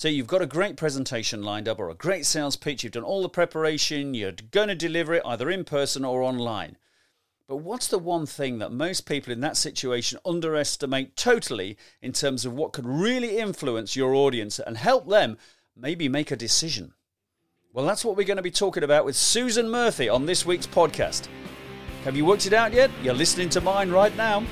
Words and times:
So 0.00 0.08
you've 0.08 0.26
got 0.26 0.40
a 0.40 0.46
great 0.46 0.78
presentation 0.78 1.42
lined 1.42 1.68
up 1.68 1.78
or 1.78 1.90
a 1.90 1.94
great 1.94 2.24
sales 2.24 2.56
pitch, 2.56 2.82
you've 2.82 2.94
done 2.94 3.02
all 3.02 3.20
the 3.20 3.28
preparation, 3.28 4.14
you're 4.14 4.32
going 4.50 4.68
to 4.68 4.74
deliver 4.74 5.12
it 5.12 5.22
either 5.26 5.50
in 5.50 5.62
person 5.62 6.06
or 6.06 6.22
online. 6.22 6.78
But 7.46 7.56
what's 7.56 7.86
the 7.86 7.98
one 7.98 8.24
thing 8.24 8.60
that 8.60 8.72
most 8.72 9.02
people 9.02 9.30
in 9.30 9.40
that 9.40 9.58
situation 9.58 10.18
underestimate 10.24 11.16
totally 11.16 11.76
in 12.00 12.14
terms 12.14 12.46
of 12.46 12.54
what 12.54 12.72
could 12.72 12.86
really 12.86 13.36
influence 13.36 13.94
your 13.94 14.14
audience 14.14 14.58
and 14.58 14.78
help 14.78 15.06
them 15.06 15.36
maybe 15.76 16.08
make 16.08 16.30
a 16.30 16.36
decision? 16.36 16.94
Well, 17.74 17.84
that's 17.84 18.02
what 18.02 18.16
we're 18.16 18.26
going 18.26 18.38
to 18.38 18.42
be 18.42 18.50
talking 18.50 18.84
about 18.84 19.04
with 19.04 19.16
Susan 19.16 19.68
Murphy 19.68 20.08
on 20.08 20.24
this 20.24 20.46
week's 20.46 20.66
podcast. 20.66 21.28
Have 22.04 22.16
you 22.16 22.24
worked 22.24 22.46
it 22.46 22.54
out 22.54 22.72
yet? 22.72 22.90
You're 23.02 23.12
listening 23.12 23.50
to 23.50 23.60
mine 23.60 23.90
right 23.90 24.16
now. 24.16 24.44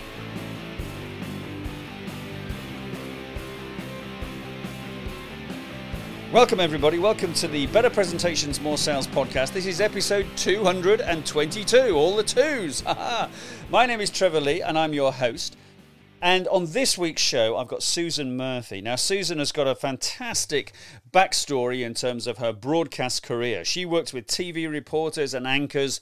Welcome, 6.30 6.60
everybody. 6.60 6.98
Welcome 6.98 7.32
to 7.34 7.48
the 7.48 7.68
Better 7.68 7.88
Presentations, 7.88 8.60
More 8.60 8.76
Sales 8.76 9.06
podcast. 9.06 9.54
This 9.54 9.64
is 9.64 9.80
episode 9.80 10.26
222, 10.36 11.92
all 11.92 12.16
the 12.16 12.22
twos. 12.22 12.84
My 13.70 13.86
name 13.86 14.02
is 14.02 14.10
Trevor 14.10 14.42
Lee, 14.42 14.60
and 14.60 14.78
I'm 14.78 14.92
your 14.92 15.10
host. 15.10 15.56
And 16.20 16.46
on 16.48 16.72
this 16.72 16.98
week's 16.98 17.22
show, 17.22 17.56
I've 17.56 17.66
got 17.66 17.82
Susan 17.82 18.36
Murphy. 18.36 18.82
Now, 18.82 18.96
Susan 18.96 19.38
has 19.38 19.52
got 19.52 19.66
a 19.66 19.74
fantastic 19.74 20.74
backstory 21.10 21.80
in 21.80 21.94
terms 21.94 22.26
of 22.26 22.36
her 22.36 22.52
broadcast 22.52 23.22
career. 23.22 23.64
She 23.64 23.86
works 23.86 24.12
with 24.12 24.26
TV 24.26 24.70
reporters 24.70 25.32
and 25.32 25.46
anchors. 25.46 25.98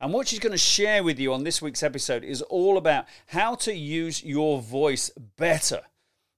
And 0.00 0.12
what 0.12 0.26
she's 0.26 0.40
going 0.40 0.50
to 0.50 0.58
share 0.58 1.04
with 1.04 1.20
you 1.20 1.32
on 1.32 1.44
this 1.44 1.62
week's 1.62 1.84
episode 1.84 2.24
is 2.24 2.42
all 2.42 2.76
about 2.76 3.04
how 3.26 3.54
to 3.54 3.72
use 3.72 4.24
your 4.24 4.60
voice 4.60 5.10
better 5.36 5.82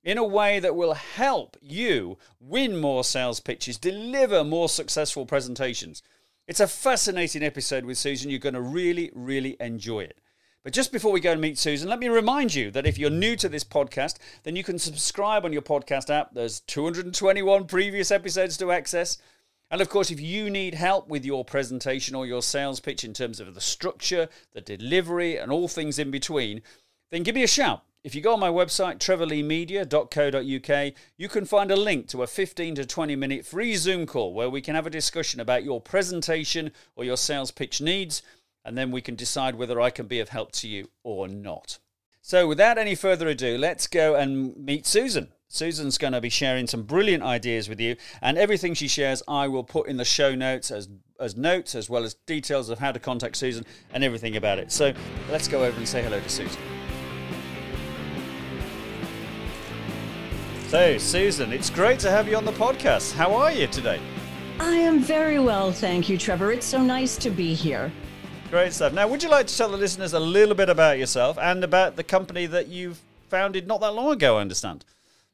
in 0.02 0.19
a 0.19 0.24
way 0.24 0.59
that 0.59 0.74
will 0.74 0.95
help 0.95 1.56
you 1.61 2.19
win 2.41 2.77
more 2.77 3.05
sales 3.05 3.41
pitches, 3.41 3.79
deliver 3.79 4.42
more 4.42 4.69
successful 4.69 5.27
presentations. 5.27 6.03
It's 6.48 6.61
a 6.61 6.67
fascinating 6.67 7.42
episode 7.42 7.84
with 7.84 7.98
Susan. 7.98 8.31
You're 8.31 8.41
going 8.41 8.55
to 8.55 8.61
really, 8.61 9.11
really 9.14 9.56
enjoy 9.61 10.00
it. 10.00 10.19
But 10.64 10.72
just 10.72 10.92
before 10.92 11.12
we 11.12 11.20
go 11.20 11.33
and 11.33 11.41
meet 11.41 11.59
Susan, 11.59 11.89
let 11.89 11.98
me 11.98 12.09
remind 12.09 12.55
you 12.55 12.70
that 12.70 12.86
if 12.86 12.97
you're 12.97 13.11
new 13.11 13.34
to 13.36 13.48
this 13.48 13.64
podcast, 13.64 14.19
then 14.44 14.55
you 14.55 14.62
can 14.62 14.78
subscribe 14.78 15.44
on 15.44 15.53
your 15.53 15.62
podcast 15.62 16.09
app. 16.09 16.34
There's 16.34 16.61
221 16.61 17.66
previous 17.66 18.11
episodes 18.11 18.56
to 18.59 18.70
access. 18.70 19.19
And 19.70 19.81
of 19.81 19.89
course, 19.89 20.11
if 20.11 20.20
you 20.20 20.50
need 20.50 20.75
help 20.75 21.09
with 21.09 21.25
your 21.25 21.44
presentation 21.44 22.14
or 22.14 22.27
your 22.27 22.42
sales 22.42 22.78
pitch 22.78 23.05
in 23.05 23.12
terms 23.12 23.41
of 23.41 23.55
the 23.55 23.61
structure, 23.61 24.28
the 24.53 24.61
delivery, 24.61 25.37
and 25.37 25.50
all 25.50 25.66
things 25.66 25.98
in 25.98 26.11
between, 26.11 26.62
then 27.11 27.22
give 27.22 27.34
me 27.34 27.42
a 27.42 27.48
shout. 27.48 27.83
If 28.05 28.17
you 28.17 28.20
go 28.20 28.33
on 28.33 28.41
my 28.41 28.48
website, 28.48 28.98
trevorleemedia.co.uk, 28.98 30.92
you 31.17 31.28
can 31.28 31.45
find 31.45 31.70
a 31.70 31.77
link 31.77 32.09
to 32.09 32.25
a 32.25 32.27
15 32.27 32.75
to 32.75 32.84
20 32.84 33.14
minute 33.14 33.47
free 33.47 33.77
Zoom 33.77 34.06
call 34.06 34.34
where 34.34 34.50
we 34.50 34.61
can 34.61 34.75
have 34.75 34.89
a 34.89 34.91
discussion 34.91 35.39
about 35.39 35.62
your 35.62 35.81
presentation 35.81 36.72
or 36.97 37.05
your 37.05 37.17
sales 37.17 37.53
pitch 37.53 37.81
needs, 37.81 38.20
and 38.64 38.77
then 38.77 38.91
we 38.91 39.03
can 39.03 39.14
decide 39.14 39.55
whether 39.55 39.81
I 39.81 39.91
can 39.91 40.06
be 40.06 40.19
of 40.19 40.31
help 40.31 40.50
to 40.53 40.67
you 40.67 40.91
or 41.05 41.28
not. 41.28 41.78
So, 42.22 42.48
without 42.48 42.77
any 42.77 42.97
further 42.97 43.28
ado, 43.28 43.56
let's 43.56 43.86
go 43.86 44.16
and 44.16 44.56
meet 44.56 44.84
Susan. 44.84 45.28
Susan's 45.47 45.97
going 45.97 46.12
to 46.12 46.20
be 46.20 46.28
sharing 46.28 46.66
some 46.66 46.83
brilliant 46.83 47.22
ideas 47.22 47.69
with 47.69 47.78
you, 47.78 47.94
and 48.20 48.37
everything 48.37 48.75
she 48.75 48.89
shares, 48.89 49.22
I 49.28 49.47
will 49.47 49.64
put 49.64 49.87
in 49.87 49.97
the 49.97 50.05
show 50.05 50.34
notes 50.34 50.72
as, 50.72 50.89
as 51.20 51.37
notes, 51.37 51.77
as 51.77 51.89
well 51.89 52.03
as 52.03 52.14
details 52.14 52.69
of 52.69 52.81
how 52.81 52.91
to 52.91 52.98
contact 52.98 53.37
Susan 53.37 53.64
and 53.92 54.03
everything 54.03 54.37
about 54.37 54.59
it. 54.59 54.72
So, 54.72 54.92
let's 55.31 55.47
go 55.47 55.62
over 55.62 55.77
and 55.77 55.87
say 55.87 56.03
hello 56.03 56.19
to 56.19 56.28
Susan. 56.28 56.61
So, 60.73 60.97
Susan, 60.97 61.53
it's 61.53 61.69
great 61.69 61.98
to 61.98 62.11
have 62.11 62.27
you 62.27 62.34
on 62.34 62.47
the 62.47 62.53
podcast. 62.53 63.12
How 63.12 63.34
are 63.34 63.53
you 63.53 63.67
today? 63.67 64.01
I 64.59 64.73
am 64.73 65.01
very 65.01 65.39
well, 65.39 65.70
thank 65.70 66.09
you, 66.09 66.17
Trevor. 66.17 66.51
It's 66.51 66.65
so 66.65 66.81
nice 66.81 67.19
to 67.19 67.28
be 67.28 67.53
here. 67.53 67.92
Great 68.48 68.73
stuff. 68.73 68.95
Now, 68.95 69.06
would 69.06 69.23
you 69.23 69.28
like 69.28 69.47
to 69.48 69.55
tell 69.55 69.69
the 69.69 69.77
listeners 69.77 70.15
a 70.15 70.19
little 70.19 70.55
bit 70.55 70.71
about 70.71 70.97
yourself 70.97 71.37
and 71.38 71.62
about 71.62 71.97
the 71.97 72.03
company 72.03 72.47
that 72.47 72.69
you've 72.69 72.99
founded 73.28 73.66
not 73.66 73.82
that 73.82 73.93
long 73.93 74.15
ago, 74.15 74.38
I 74.38 74.41
understand? 74.41 74.87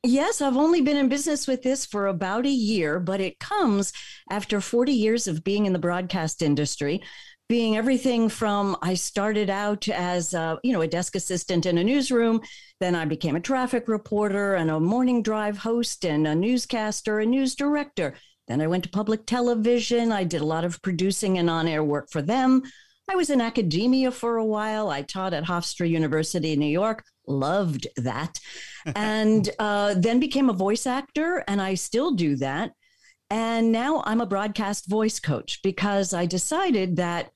Yes, 0.03 0.41
I've 0.41 0.57
only 0.57 0.81
been 0.81 0.97
in 0.97 1.09
business 1.09 1.47
with 1.47 1.63
this 1.63 1.87
for 1.87 2.09
about 2.09 2.45
a 2.45 2.51
year, 2.51 2.99
but 2.99 3.21
it 3.21 3.39
comes 3.39 3.93
after 4.29 4.61
40 4.61 4.91
years 4.91 5.29
of 5.29 5.45
being 5.45 5.67
in 5.67 5.73
the 5.73 5.79
broadcast 5.79 6.43
industry 6.43 7.01
being 7.49 7.77
everything 7.77 8.29
from 8.29 8.77
I 8.83 8.95
started 8.95 9.49
out 9.49 9.89
as 9.89 10.35
a, 10.35 10.59
you 10.63 10.73
know 10.73 10.83
a 10.83 10.89
desk 10.89 11.15
assistant 11.15 11.65
in 11.65 11.79
a 11.79 11.85
newsroom, 11.85 12.43
then 12.79 12.95
I 12.95 13.07
became 13.07 13.37
a 13.37 13.41
traffic 13.41 13.89
reporter 13.89 14.55
and 14.55 14.71
a 14.71 14.79
morning 14.79 15.23
drive 15.23 15.59
host 15.59 16.05
and 16.05 16.27
a 16.27 16.35
newscaster, 16.35 17.21
a 17.21 17.27
news 17.27 17.55
director. 17.55 18.15
Then 18.49 18.61
I 18.61 18.67
went 18.67 18.85
to 18.85 18.91
public 18.91 19.27
television. 19.27 20.13
I 20.13 20.25
did 20.25 20.41
a 20.41 20.47
lot 20.47 20.65
of 20.65 20.81
producing 20.83 21.39
and 21.39 21.51
on-air 21.51 21.85
work 21.85 22.09
for 22.11 22.23
them. 22.23 22.63
I 23.11 23.17
was 23.17 23.31
in 23.31 23.41
academia 23.41 24.11
for 24.11 24.37
a 24.37 24.45
while. 24.45 24.91
I 24.91 25.03
taught 25.03 25.33
at 25.33 25.45
Hofstra 25.45 25.89
University 25.89 26.53
in 26.53 26.59
New 26.59 26.67
York. 26.67 27.03
Loved 27.27 27.87
that, 27.97 28.39
and 28.97 29.49
uh, 29.59 29.95
then 29.95 30.21
became 30.21 30.51
a 30.51 30.55
voice 30.55 30.87
actor, 30.87 31.45
and 31.49 31.61
I 31.61 31.75
still 31.75 32.13
do 32.13 32.37
that. 32.37 32.73
And 33.31 33.73
now 33.73 34.03
I'm 34.07 34.23
a 34.23 34.27
broadcast 34.27 34.89
voice 34.89 35.21
coach 35.21 35.61
because 35.63 36.15
I 36.15 36.25
decided 36.25 36.97
that 36.97 37.31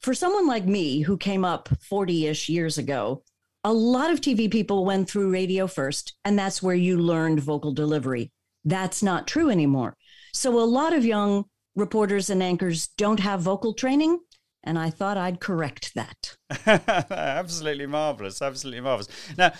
for 0.00 0.14
someone 0.14 0.46
like 0.46 0.64
me 0.64 1.02
who 1.02 1.16
came 1.16 1.44
up 1.44 1.68
40 1.82 2.26
ish 2.26 2.48
years 2.48 2.78
ago, 2.78 3.22
a 3.62 3.72
lot 3.72 4.10
of 4.10 4.20
TV 4.20 4.50
people 4.50 4.84
went 4.84 5.08
through 5.08 5.30
radio 5.30 5.66
first, 5.66 6.14
and 6.24 6.38
that's 6.38 6.62
where 6.62 6.74
you 6.74 6.98
learned 6.98 7.40
vocal 7.40 7.72
delivery. 7.72 8.32
That's 8.64 9.02
not 9.02 9.26
true 9.26 9.50
anymore. 9.50 9.94
So 10.32 10.58
a 10.58 10.64
lot 10.64 10.92
of 10.92 11.04
young 11.04 11.44
reporters 11.76 12.30
and 12.30 12.42
anchors 12.42 12.88
don't 12.96 13.20
have 13.20 13.40
vocal 13.40 13.74
training. 13.74 14.20
And 14.62 14.78
I 14.78 14.90
thought 14.90 15.16
I'd 15.16 15.40
correct 15.40 15.94
that. 15.94 16.36
absolutely 17.10 17.86
marvelous. 17.86 18.42
Absolutely 18.42 18.82
marvelous. 18.82 19.08
Now, 19.38 19.52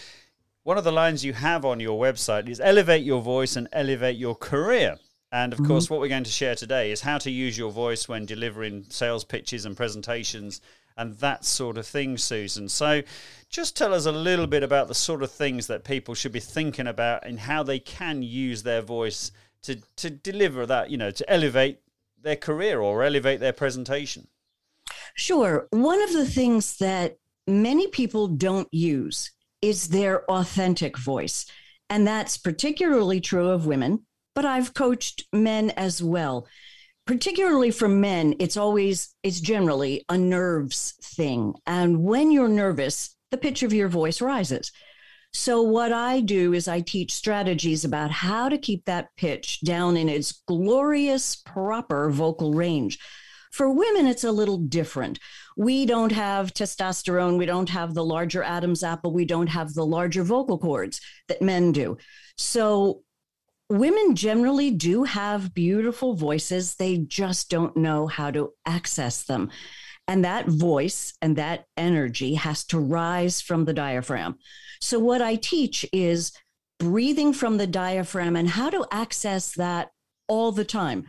one 0.63 0.77
of 0.77 0.85
the 0.85 0.93
lines 0.93 1.25
you 1.25 1.33
have 1.33 1.65
on 1.65 1.81
your 1.81 1.99
website 1.99 2.49
is 2.49 2.61
elevate 2.61 3.03
your 3.03 3.23
voice 3.23 3.57
and 3.57 3.67
elevate 3.73 4.17
your 4.17 4.35
career. 4.35 4.99
And 5.33 5.53
of 5.53 5.61
mm-hmm. 5.61 5.69
course, 5.69 5.89
what 5.89 6.01
we're 6.01 6.09
going 6.09 6.25
to 6.25 6.31
share 6.31 6.55
today 6.55 6.91
is 6.91 7.01
how 7.01 7.19
to 7.19 7.31
use 7.31 7.57
your 7.57 7.71
voice 7.71 8.09
when 8.09 8.27
delivering 8.27 8.87
sales 8.89 9.25
pitches 9.25 9.65
and 9.65 9.77
presentations 9.77 10.61
and 10.97 11.17
that 11.19 11.45
sort 11.45 11.79
of 11.79 11.87
thing, 11.87 12.19
Susan. 12.19 12.69
So, 12.69 13.03
just 13.49 13.77
tell 13.77 13.95
us 13.95 14.07
a 14.07 14.13
little 14.13 14.47
bit 14.47 14.63
about 14.63 14.89
the 14.89 14.95
sort 14.95 15.23
of 15.23 15.31
things 15.31 15.67
that 15.69 15.85
people 15.85 16.15
should 16.15 16.33
be 16.33 16.41
thinking 16.41 16.87
about 16.87 17.25
and 17.25 17.39
how 17.39 17.63
they 17.63 17.79
can 17.79 18.23
use 18.23 18.63
their 18.63 18.83
voice 18.83 19.31
to, 19.63 19.81
to 19.97 20.11
deliver 20.11 20.67
that, 20.67 20.91
you 20.91 20.97
know, 20.97 21.11
to 21.11 21.31
elevate 21.31 21.81
their 22.21 22.37
career 22.37 22.81
or 22.81 23.03
elevate 23.03 23.41
their 23.41 23.53
presentation. 23.53 24.29
Sure. 25.15 25.69
One 25.71 26.03
of 26.03 26.13
the 26.13 26.27
things 26.27 26.77
that 26.79 27.17
many 27.47 27.89
people 27.89 28.29
don't 28.29 28.73
use 28.73 29.31
is 29.63 29.89
their 29.89 30.31
authentic 30.31 30.97
voice. 30.99 31.47
And 31.89 32.07
that's 32.07 32.37
particularly 32.37 33.21
true 33.21 33.49
of 33.49 33.67
women 33.67 34.07
but 34.35 34.45
I've 34.45 34.75
coached 34.75 35.25
men 35.33 35.71
as 35.71 36.03
well. 36.03 36.47
Particularly 37.07 37.71
for 37.71 37.89
men, 37.89 38.35
it's 38.39 38.57
always, 38.57 39.15
it's 39.23 39.41
generally 39.41 40.05
a 40.09 40.17
nerves 40.17 40.95
thing. 41.03 41.55
And 41.67 42.05
when 42.05 42.31
you're 42.31 42.49
nervous, 42.49 43.17
the 43.31 43.39
pitch 43.39 43.63
of 43.63 43.73
your 43.73 43.89
voice 43.89 44.21
rises. 44.21 44.71
So, 45.33 45.63
what 45.63 45.93
I 45.93 46.21
do 46.21 46.55
is 46.55 46.67
I 46.67 46.81
teach 46.81 47.15
strategies 47.15 47.85
about 47.85 48.11
how 48.11 48.49
to 48.49 48.59
keep 48.59 48.85
that 48.87 49.09
pitch 49.17 49.61
down 49.61 49.97
in 49.97 50.09
its 50.09 50.43
glorious, 50.47 51.37
proper 51.37 52.11
vocal 52.11 52.53
range. 52.53 52.99
For 53.53 53.71
women, 53.71 54.07
it's 54.07 54.25
a 54.25 54.33
little 54.33 54.59
different. 54.59 55.21
We 55.57 55.87
don't 55.87 56.13
have 56.13 56.53
testosterone. 56.53 57.39
We 57.39 57.47
don't 57.47 57.69
have 57.69 57.95
the 57.95 58.05
larger 58.05 58.43
Adam's 58.43 58.83
apple. 58.83 59.13
We 59.13 59.25
don't 59.25 59.49
have 59.49 59.75
the 59.75 59.87
larger 59.87 60.25
vocal 60.25 60.59
cords 60.59 61.01
that 61.29 61.43
men 61.43 61.71
do. 61.73 61.97
So, 62.37 63.03
women 63.71 64.17
generally 64.17 64.73
do 64.73 65.05
have 65.05 65.55
beautiful 65.55 66.15
voices. 66.15 66.75
They 66.75 66.99
just 66.99 67.49
don't 67.49 67.77
know 67.77 68.09
how 68.09 68.31
to 68.33 68.53
access 68.67 69.23
them. 69.23 69.51
And 70.09 70.25
that 70.25 70.49
voice 70.49 71.15
and 71.23 71.37
that 71.37 71.67
energy 71.77 72.35
has 72.35 72.65
to 72.67 72.81
rise 72.81 73.41
from 73.41 73.65
the 73.65 73.73
diaphragm. 73.73 74.39
So, 74.81 74.99
what 74.99 75.23
I 75.23 75.37
teach 75.37 75.87
is 75.93 76.33
breathing 76.81 77.33
from 77.33 77.59
the 77.59 77.67
diaphragm 77.67 78.35
and 78.35 78.49
how 78.49 78.71
to 78.71 78.87
access 78.91 79.53
that 79.53 79.91
all 80.27 80.51
the 80.51 80.65
time. 80.65 81.07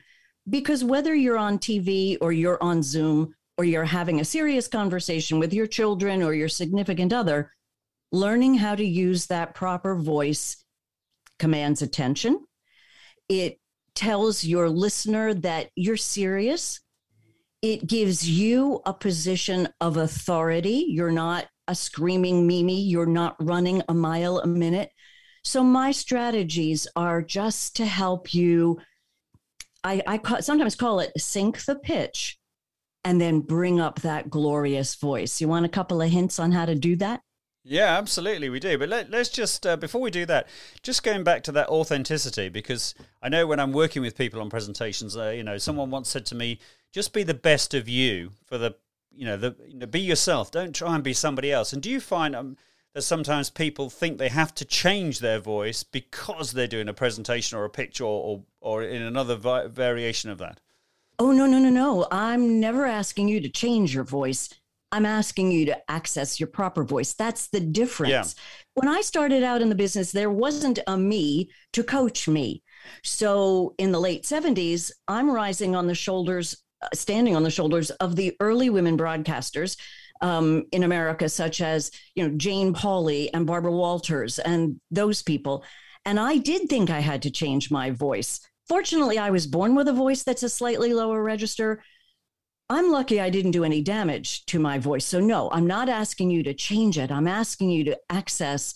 Because 0.47 0.83
whether 0.83 1.15
you're 1.15 1.37
on 1.37 1.57
TV 1.57 2.17
or 2.21 2.31
you're 2.31 2.61
on 2.61 2.83
Zoom 2.83 3.33
or 3.57 3.63
you're 3.63 3.85
having 3.85 4.19
a 4.19 4.25
serious 4.25 4.67
conversation 4.67 5.39
with 5.39 5.53
your 5.53 5.67
children 5.67 6.21
or 6.21 6.33
your 6.33 6.49
significant 6.49 7.13
other, 7.13 7.51
learning 8.11 8.55
how 8.55 8.75
to 8.75 8.85
use 8.85 9.27
that 9.27 9.55
proper 9.55 9.95
voice 9.95 10.63
commands 11.39 11.81
attention 11.81 12.45
it 13.31 13.59
tells 13.95 14.43
your 14.43 14.69
listener 14.69 15.33
that 15.33 15.69
you're 15.75 15.95
serious. 15.95 16.81
It 17.61 17.87
gives 17.87 18.29
you 18.29 18.81
a 18.85 18.93
position 18.93 19.69
of 19.79 19.95
authority. 19.95 20.85
You're 20.89 21.13
not 21.13 21.47
a 21.69 21.73
screaming 21.73 22.45
Mimi. 22.45 22.81
You're 22.81 23.05
not 23.05 23.37
running 23.39 23.81
a 23.87 23.93
mile 23.93 24.39
a 24.39 24.47
minute. 24.47 24.91
So 25.45 25.63
my 25.63 25.93
strategies 25.93 26.89
are 26.97 27.21
just 27.21 27.77
to 27.77 27.85
help 27.85 28.33
you. 28.33 28.79
I, 29.85 30.01
I 30.05 30.17
call, 30.17 30.41
sometimes 30.41 30.75
call 30.75 30.99
it 30.99 31.13
sink 31.17 31.63
the 31.63 31.75
pitch 31.75 32.37
and 33.05 33.21
then 33.21 33.39
bring 33.39 33.79
up 33.79 34.01
that 34.01 34.29
glorious 34.29 34.95
voice. 34.95 35.39
You 35.39 35.47
want 35.47 35.65
a 35.65 35.69
couple 35.69 36.01
of 36.01 36.11
hints 36.11 36.37
on 36.37 36.51
how 36.51 36.65
to 36.65 36.75
do 36.75 36.97
that? 36.97 37.21
Yeah, 37.63 37.97
absolutely, 37.97 38.49
we 38.49 38.59
do. 38.59 38.77
But 38.77 38.89
let, 38.89 39.13
us 39.13 39.29
just, 39.29 39.67
uh, 39.67 39.77
before 39.77 40.01
we 40.01 40.09
do 40.09 40.25
that, 40.25 40.47
just 40.81 41.03
going 41.03 41.23
back 41.23 41.43
to 41.43 41.51
that 41.51 41.69
authenticity, 41.69 42.49
because 42.49 42.95
I 43.21 43.29
know 43.29 43.45
when 43.45 43.59
I'm 43.59 43.71
working 43.71 44.01
with 44.01 44.17
people 44.17 44.41
on 44.41 44.49
presentations, 44.49 45.15
uh, 45.15 45.29
you 45.29 45.43
know, 45.43 45.57
someone 45.59 45.91
once 45.91 46.09
said 46.09 46.25
to 46.27 46.35
me, 46.35 46.59
just 46.91 47.13
be 47.13 47.23
the 47.23 47.35
best 47.35 47.73
of 47.73 47.87
you 47.87 48.31
for 48.45 48.57
the, 48.57 48.75
you 49.15 49.25
know, 49.25 49.37
the, 49.37 49.55
you 49.67 49.77
know, 49.77 49.85
be 49.85 49.99
yourself. 49.99 50.49
Don't 50.49 50.75
try 50.75 50.95
and 50.95 51.03
be 51.03 51.13
somebody 51.13 51.51
else. 51.51 51.71
And 51.71 51.83
do 51.83 51.89
you 51.91 51.99
find 51.99 52.35
um, 52.35 52.57
that 52.93 53.03
sometimes 53.03 53.51
people 53.51 53.91
think 53.91 54.17
they 54.17 54.29
have 54.29 54.55
to 54.55 54.65
change 54.65 55.19
their 55.19 55.39
voice 55.39 55.83
because 55.83 56.53
they're 56.53 56.67
doing 56.67 56.89
a 56.89 56.93
presentation 56.93 57.57
or 57.57 57.63
a 57.63 57.69
picture 57.69 58.05
or, 58.05 58.43
or, 58.61 58.79
or 58.79 58.83
in 58.83 59.03
another 59.03 59.35
vi- 59.35 59.67
variation 59.67 60.31
of 60.31 60.39
that? 60.39 60.59
Oh, 61.19 61.31
no, 61.31 61.45
no, 61.45 61.59
no, 61.59 61.69
no. 61.69 62.07
I'm 62.11 62.59
never 62.59 62.87
asking 62.87 63.27
you 63.27 63.39
to 63.41 63.49
change 63.49 63.93
your 63.93 64.03
voice. 64.03 64.49
I'm 64.91 65.05
asking 65.05 65.51
you 65.51 65.65
to 65.67 65.91
access 65.91 66.39
your 66.39 66.47
proper 66.47 66.83
voice. 66.83 67.13
That's 67.13 67.47
the 67.47 67.59
difference. 67.59 68.11
Yeah. 68.11 68.25
When 68.73 68.87
I 68.87 69.01
started 69.01 69.43
out 69.43 69.61
in 69.61 69.69
the 69.69 69.75
business, 69.75 70.11
there 70.11 70.29
wasn't 70.29 70.79
a 70.87 70.97
me 70.97 71.49
to 71.73 71.83
coach 71.83 72.27
me. 72.27 72.63
So 73.03 73.75
in 73.77 73.91
the 73.91 73.99
late 73.99 74.23
70s, 74.23 74.91
I'm 75.07 75.29
rising 75.29 75.75
on 75.75 75.87
the 75.87 75.95
shoulders, 75.95 76.63
uh, 76.81 76.87
standing 76.93 77.35
on 77.35 77.43
the 77.43 77.51
shoulders 77.51 77.89
of 77.91 78.15
the 78.15 78.35
early 78.39 78.69
women 78.69 78.97
broadcasters 78.97 79.77
um, 80.21 80.65
in 80.71 80.83
America, 80.83 81.27
such 81.29 81.61
as 81.61 81.91
you 82.15 82.27
know 82.27 82.35
Jane 82.37 82.73
Pauley 82.73 83.29
and 83.33 83.45
Barbara 83.45 83.71
Walters 83.71 84.39
and 84.39 84.79
those 84.89 85.21
people. 85.21 85.63
And 86.05 86.19
I 86.19 86.37
did 86.37 86.69
think 86.69 86.89
I 86.89 86.99
had 86.99 87.21
to 87.23 87.31
change 87.31 87.71
my 87.71 87.91
voice. 87.91 88.39
Fortunately, 88.67 89.17
I 89.17 89.31
was 89.31 89.47
born 89.47 89.75
with 89.75 89.87
a 89.87 89.93
voice 89.93 90.23
that's 90.23 90.43
a 90.43 90.49
slightly 90.49 90.93
lower 90.93 91.21
register, 91.21 91.83
I'm 92.71 92.89
lucky 92.89 93.19
I 93.19 93.29
didn't 93.29 93.51
do 93.51 93.65
any 93.65 93.81
damage 93.81 94.45
to 94.45 94.57
my 94.57 94.79
voice. 94.79 95.03
So, 95.03 95.19
no, 95.19 95.51
I'm 95.51 95.67
not 95.67 95.89
asking 95.89 96.29
you 96.29 96.41
to 96.43 96.53
change 96.53 96.97
it. 96.97 97.11
I'm 97.11 97.27
asking 97.27 97.69
you 97.69 97.83
to 97.83 97.99
access 98.09 98.73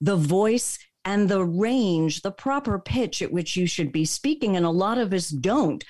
the 0.00 0.16
voice 0.16 0.80
and 1.04 1.28
the 1.28 1.44
range, 1.44 2.22
the 2.22 2.32
proper 2.32 2.80
pitch 2.80 3.22
at 3.22 3.30
which 3.30 3.56
you 3.56 3.68
should 3.68 3.92
be 3.92 4.04
speaking. 4.04 4.56
And 4.56 4.66
a 4.66 4.70
lot 4.70 4.98
of 4.98 5.12
us 5.12 5.28
don't 5.28 5.84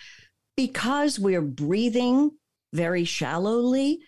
because 0.54 1.18
we're 1.18 1.40
breathing 1.40 2.32
very 2.74 3.04
shallowly 3.04 4.00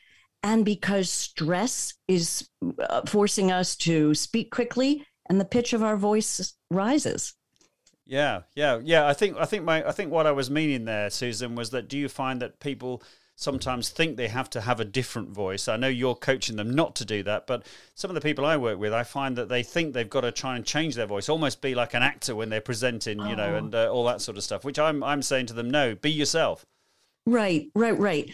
and 0.42 0.62
because 0.62 1.10
stress 1.10 1.94
is 2.06 2.46
uh, 2.78 3.00
forcing 3.06 3.50
us 3.50 3.76
to 3.76 4.14
speak 4.14 4.50
quickly 4.50 5.06
and 5.30 5.40
the 5.40 5.46
pitch 5.46 5.72
of 5.72 5.82
our 5.82 5.96
voice 5.96 6.52
rises. 6.70 7.32
Yeah, 8.04 8.42
yeah, 8.54 8.78
yeah. 8.82 9.08
I 9.08 9.14
think 9.14 9.38
I 9.38 9.46
think 9.46 9.64
my 9.64 9.86
I 9.86 9.92
think 9.92 10.10
what 10.10 10.26
I 10.26 10.32
was 10.32 10.50
meaning 10.50 10.84
there, 10.84 11.08
Susan, 11.08 11.54
was 11.54 11.70
that 11.70 11.88
do 11.88 11.96
you 11.96 12.08
find 12.10 12.40
that 12.42 12.60
people 12.60 13.02
sometimes 13.40 13.88
think 13.88 14.16
they 14.16 14.26
have 14.26 14.50
to 14.50 14.60
have 14.60 14.80
a 14.80 14.84
different 14.84 15.30
voice. 15.30 15.68
I 15.68 15.76
know 15.76 15.86
you're 15.86 16.16
coaching 16.16 16.56
them 16.56 16.74
not 16.74 16.96
to 16.96 17.04
do 17.04 17.22
that, 17.22 17.46
but 17.46 17.64
some 17.94 18.10
of 18.10 18.16
the 18.16 18.20
people 18.20 18.44
I 18.44 18.56
work 18.56 18.80
with, 18.80 18.92
I 18.92 19.04
find 19.04 19.38
that 19.38 19.48
they 19.48 19.62
think 19.62 19.94
they've 19.94 20.10
got 20.10 20.22
to 20.22 20.32
try 20.32 20.56
and 20.56 20.66
change 20.66 20.96
their 20.96 21.06
voice, 21.06 21.28
almost 21.28 21.62
be 21.62 21.76
like 21.76 21.94
an 21.94 22.02
actor 22.02 22.34
when 22.34 22.48
they're 22.48 22.60
presenting, 22.60 23.20
you 23.20 23.36
know, 23.36 23.52
oh. 23.52 23.56
and 23.56 23.74
uh, 23.76 23.92
all 23.92 24.04
that 24.06 24.20
sort 24.20 24.38
of 24.38 24.42
stuff. 24.42 24.64
Which 24.64 24.80
I'm 24.80 25.04
I'm 25.04 25.22
saying 25.22 25.46
to 25.46 25.52
them, 25.52 25.70
no, 25.70 25.94
be 25.94 26.10
yourself. 26.10 26.66
Right, 27.26 27.70
right, 27.76 27.96
right. 27.96 28.28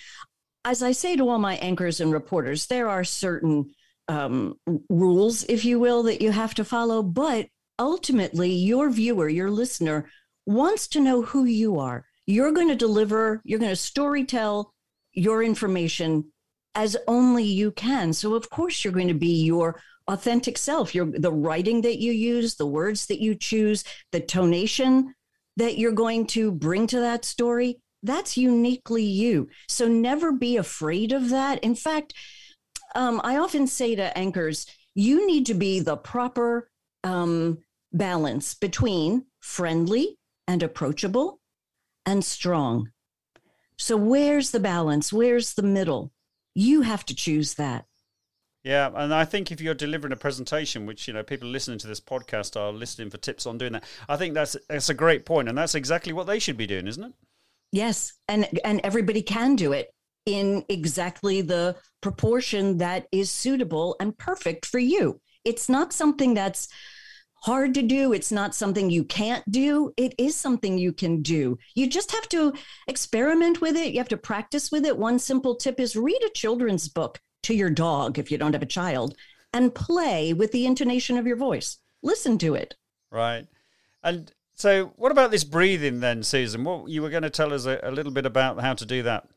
As 0.64 0.82
I 0.82 0.92
say 0.92 1.16
to 1.16 1.28
all 1.28 1.38
my 1.38 1.56
anchors 1.56 2.00
and 2.00 2.10
reporters, 2.10 2.66
there 2.66 2.88
are 2.88 3.04
certain 3.04 3.72
um, 4.08 4.54
rules, 4.88 5.44
if 5.44 5.66
you 5.66 5.78
will, 5.78 6.02
that 6.04 6.22
you 6.22 6.30
have 6.30 6.54
to 6.54 6.64
follow, 6.64 7.02
but 7.02 7.48
ultimately, 7.78 8.52
your 8.52 8.88
viewer, 8.88 9.28
your 9.28 9.50
listener, 9.50 10.08
wants 10.46 10.88
to 10.88 11.00
know 11.00 11.20
who 11.20 11.44
you 11.44 11.78
are. 11.78 12.06
You're 12.26 12.52
going 12.52 12.68
to 12.68 12.74
deliver. 12.74 13.42
You're 13.44 13.58
going 13.58 13.70
to 13.70 13.76
story 13.76 14.24
tell 14.24 14.73
your 15.14 15.42
information 15.42 16.32
as 16.74 16.96
only 17.06 17.44
you 17.44 17.70
can. 17.70 18.12
So 18.12 18.34
of 18.34 18.50
course 18.50 18.84
you're 18.84 18.92
going 18.92 19.08
to 19.08 19.14
be 19.14 19.44
your 19.44 19.80
authentic 20.08 20.58
self. 20.58 20.94
Your 20.94 21.06
the 21.06 21.32
writing 21.32 21.80
that 21.82 21.98
you 21.98 22.12
use, 22.12 22.56
the 22.56 22.66
words 22.66 23.06
that 23.06 23.20
you 23.20 23.34
choose, 23.34 23.84
the 24.12 24.20
tonation 24.20 25.12
that 25.56 25.78
you're 25.78 25.92
going 25.92 26.26
to 26.26 26.50
bring 26.50 26.86
to 26.88 27.00
that 27.00 27.24
story, 27.24 27.78
that's 28.02 28.36
uniquely 28.36 29.04
you. 29.04 29.48
So 29.68 29.88
never 29.88 30.32
be 30.32 30.56
afraid 30.56 31.12
of 31.12 31.30
that. 31.30 31.62
In 31.62 31.74
fact, 31.74 32.12
um, 32.94 33.20
I 33.24 33.36
often 33.36 33.66
say 33.66 33.94
to 33.94 34.16
anchors, 34.16 34.66
you 34.94 35.26
need 35.26 35.46
to 35.46 35.54
be 35.54 35.80
the 35.80 35.96
proper 35.96 36.68
um, 37.02 37.58
balance 37.92 38.54
between 38.54 39.26
friendly 39.40 40.16
and 40.46 40.62
approachable 40.62 41.40
and 42.04 42.24
strong. 42.24 42.90
So, 43.78 43.96
where's 43.96 44.50
the 44.50 44.60
balance? 44.60 45.12
Where's 45.12 45.54
the 45.54 45.62
middle? 45.62 46.12
You 46.54 46.82
have 46.82 47.04
to 47.06 47.14
choose 47.14 47.54
that. 47.54 47.86
Yeah, 48.62 48.90
and 48.94 49.12
I 49.12 49.26
think 49.26 49.52
if 49.52 49.60
you're 49.60 49.74
delivering 49.74 50.12
a 50.12 50.16
presentation, 50.16 50.86
which 50.86 51.06
you 51.06 51.12
know 51.12 51.22
people 51.22 51.48
listening 51.48 51.78
to 51.78 51.86
this 51.86 52.00
podcast 52.00 52.58
are 52.58 52.72
listening 52.72 53.10
for 53.10 53.18
tips 53.18 53.46
on 53.46 53.58
doing 53.58 53.72
that, 53.72 53.84
I 54.08 54.16
think 54.16 54.32
that's 54.34 54.56
that's 54.68 54.88
a 54.88 54.94
great 54.94 55.26
point, 55.26 55.48
and 55.48 55.58
that's 55.58 55.74
exactly 55.74 56.12
what 56.12 56.26
they 56.26 56.38
should 56.38 56.56
be 56.56 56.66
doing, 56.66 56.86
isn't 56.86 57.04
it? 57.04 57.12
Yes, 57.72 58.14
and 58.26 58.48
and 58.64 58.80
everybody 58.82 59.20
can 59.20 59.54
do 59.56 59.72
it 59.72 59.90
in 60.24 60.64
exactly 60.70 61.42
the 61.42 61.76
proportion 62.00 62.78
that 62.78 63.06
is 63.12 63.30
suitable 63.30 63.96
and 64.00 64.16
perfect 64.16 64.64
for 64.64 64.78
you. 64.78 65.20
It's 65.44 65.68
not 65.68 65.92
something 65.92 66.32
that's 66.32 66.68
hard 67.44 67.74
to 67.74 67.82
do. 67.82 68.14
It's 68.14 68.32
not 68.32 68.54
something 68.54 68.88
you 68.88 69.04
can't 69.04 69.44
do. 69.50 69.92
It 69.98 70.14
is 70.16 70.34
something 70.34 70.78
you 70.78 70.94
can 70.94 71.20
do. 71.20 71.58
You 71.74 71.86
just 71.86 72.10
have 72.12 72.26
to 72.30 72.54
experiment 72.88 73.60
with 73.60 73.76
it. 73.76 73.92
You 73.92 73.98
have 73.98 74.08
to 74.08 74.16
practice 74.16 74.72
with 74.72 74.86
it. 74.86 74.96
One 74.96 75.18
simple 75.18 75.54
tip 75.54 75.78
is 75.78 75.94
read 75.94 76.22
a 76.24 76.30
children's 76.30 76.88
book 76.88 77.20
to 77.42 77.54
your 77.54 77.68
dog 77.68 78.18
if 78.18 78.30
you 78.30 78.38
don't 78.38 78.54
have 78.54 78.62
a 78.62 78.66
child 78.66 79.14
and 79.52 79.74
play 79.74 80.32
with 80.32 80.52
the 80.52 80.64
intonation 80.64 81.18
of 81.18 81.26
your 81.26 81.36
voice. 81.36 81.78
Listen 82.02 82.38
to 82.38 82.54
it. 82.54 82.76
Right. 83.12 83.46
And 84.02 84.32
so, 84.54 84.92
what 84.96 85.12
about 85.12 85.30
this 85.30 85.44
breathing 85.44 86.00
then, 86.00 86.22
Susan? 86.22 86.64
What 86.64 86.88
you 86.88 87.02
were 87.02 87.10
going 87.10 87.24
to 87.24 87.30
tell 87.30 87.52
us 87.52 87.66
a, 87.66 87.78
a 87.82 87.90
little 87.90 88.12
bit 88.12 88.24
about 88.24 88.58
how 88.58 88.72
to 88.72 88.86
do 88.86 89.02
that? 89.02 89.28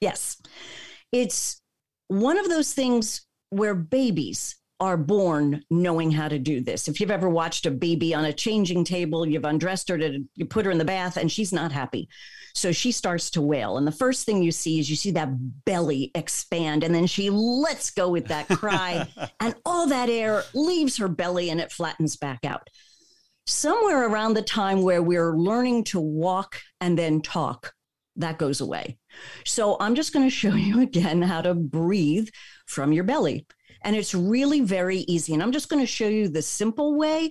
Yes. 0.00 0.40
It's 1.12 1.60
one 2.08 2.38
of 2.38 2.48
those 2.48 2.72
things 2.72 3.26
where 3.50 3.74
babies 3.74 4.56
are 4.80 4.96
born 4.96 5.62
knowing 5.70 6.10
how 6.10 6.28
to 6.28 6.38
do 6.38 6.60
this. 6.60 6.88
If 6.88 7.00
you've 7.00 7.10
ever 7.10 7.28
watched 7.28 7.66
a 7.66 7.70
baby 7.70 8.14
on 8.14 8.24
a 8.24 8.32
changing 8.32 8.84
table, 8.84 9.26
you've 9.26 9.44
undressed 9.44 9.88
her 9.88 9.98
to 9.98 10.24
you 10.34 10.46
put 10.46 10.66
her 10.66 10.70
in 10.70 10.78
the 10.78 10.84
bath 10.84 11.16
and 11.16 11.30
she's 11.30 11.52
not 11.52 11.72
happy. 11.72 12.08
So 12.54 12.72
she 12.72 12.92
starts 12.92 13.30
to 13.30 13.42
wail. 13.42 13.76
And 13.76 13.86
the 13.86 13.92
first 13.92 14.24
thing 14.26 14.42
you 14.42 14.52
see 14.52 14.78
is 14.78 14.88
you 14.88 14.96
see 14.96 15.10
that 15.12 15.64
belly 15.64 16.10
expand 16.14 16.84
and 16.84 16.94
then 16.94 17.06
she 17.06 17.30
lets 17.30 17.90
go 17.90 18.08
with 18.08 18.26
that 18.28 18.48
cry 18.48 19.08
and 19.40 19.54
all 19.64 19.88
that 19.88 20.08
air 20.08 20.44
leaves 20.54 20.96
her 20.98 21.08
belly 21.08 21.50
and 21.50 21.60
it 21.60 21.72
flattens 21.72 22.16
back 22.16 22.44
out. 22.44 22.68
Somewhere 23.46 24.08
around 24.08 24.34
the 24.34 24.42
time 24.42 24.82
where 24.82 25.02
we're 25.02 25.36
learning 25.36 25.84
to 25.84 26.00
walk 26.00 26.60
and 26.80 26.98
then 26.98 27.20
talk, 27.20 27.74
that 28.16 28.38
goes 28.38 28.60
away. 28.60 28.98
So 29.44 29.76
I'm 29.80 29.94
just 29.94 30.12
going 30.12 30.26
to 30.26 30.34
show 30.34 30.54
you 30.54 30.80
again 30.82 31.22
how 31.22 31.42
to 31.42 31.54
breathe 31.54 32.28
from 32.66 32.92
your 32.92 33.04
belly 33.04 33.46
and 33.84 33.94
it's 33.94 34.14
really 34.14 34.60
very 34.60 34.98
easy. 35.00 35.34
And 35.34 35.42
I'm 35.42 35.52
just 35.52 35.68
going 35.68 35.82
to 35.82 35.86
show 35.86 36.08
you 36.08 36.28
the 36.28 36.42
simple 36.42 36.96
way. 36.96 37.30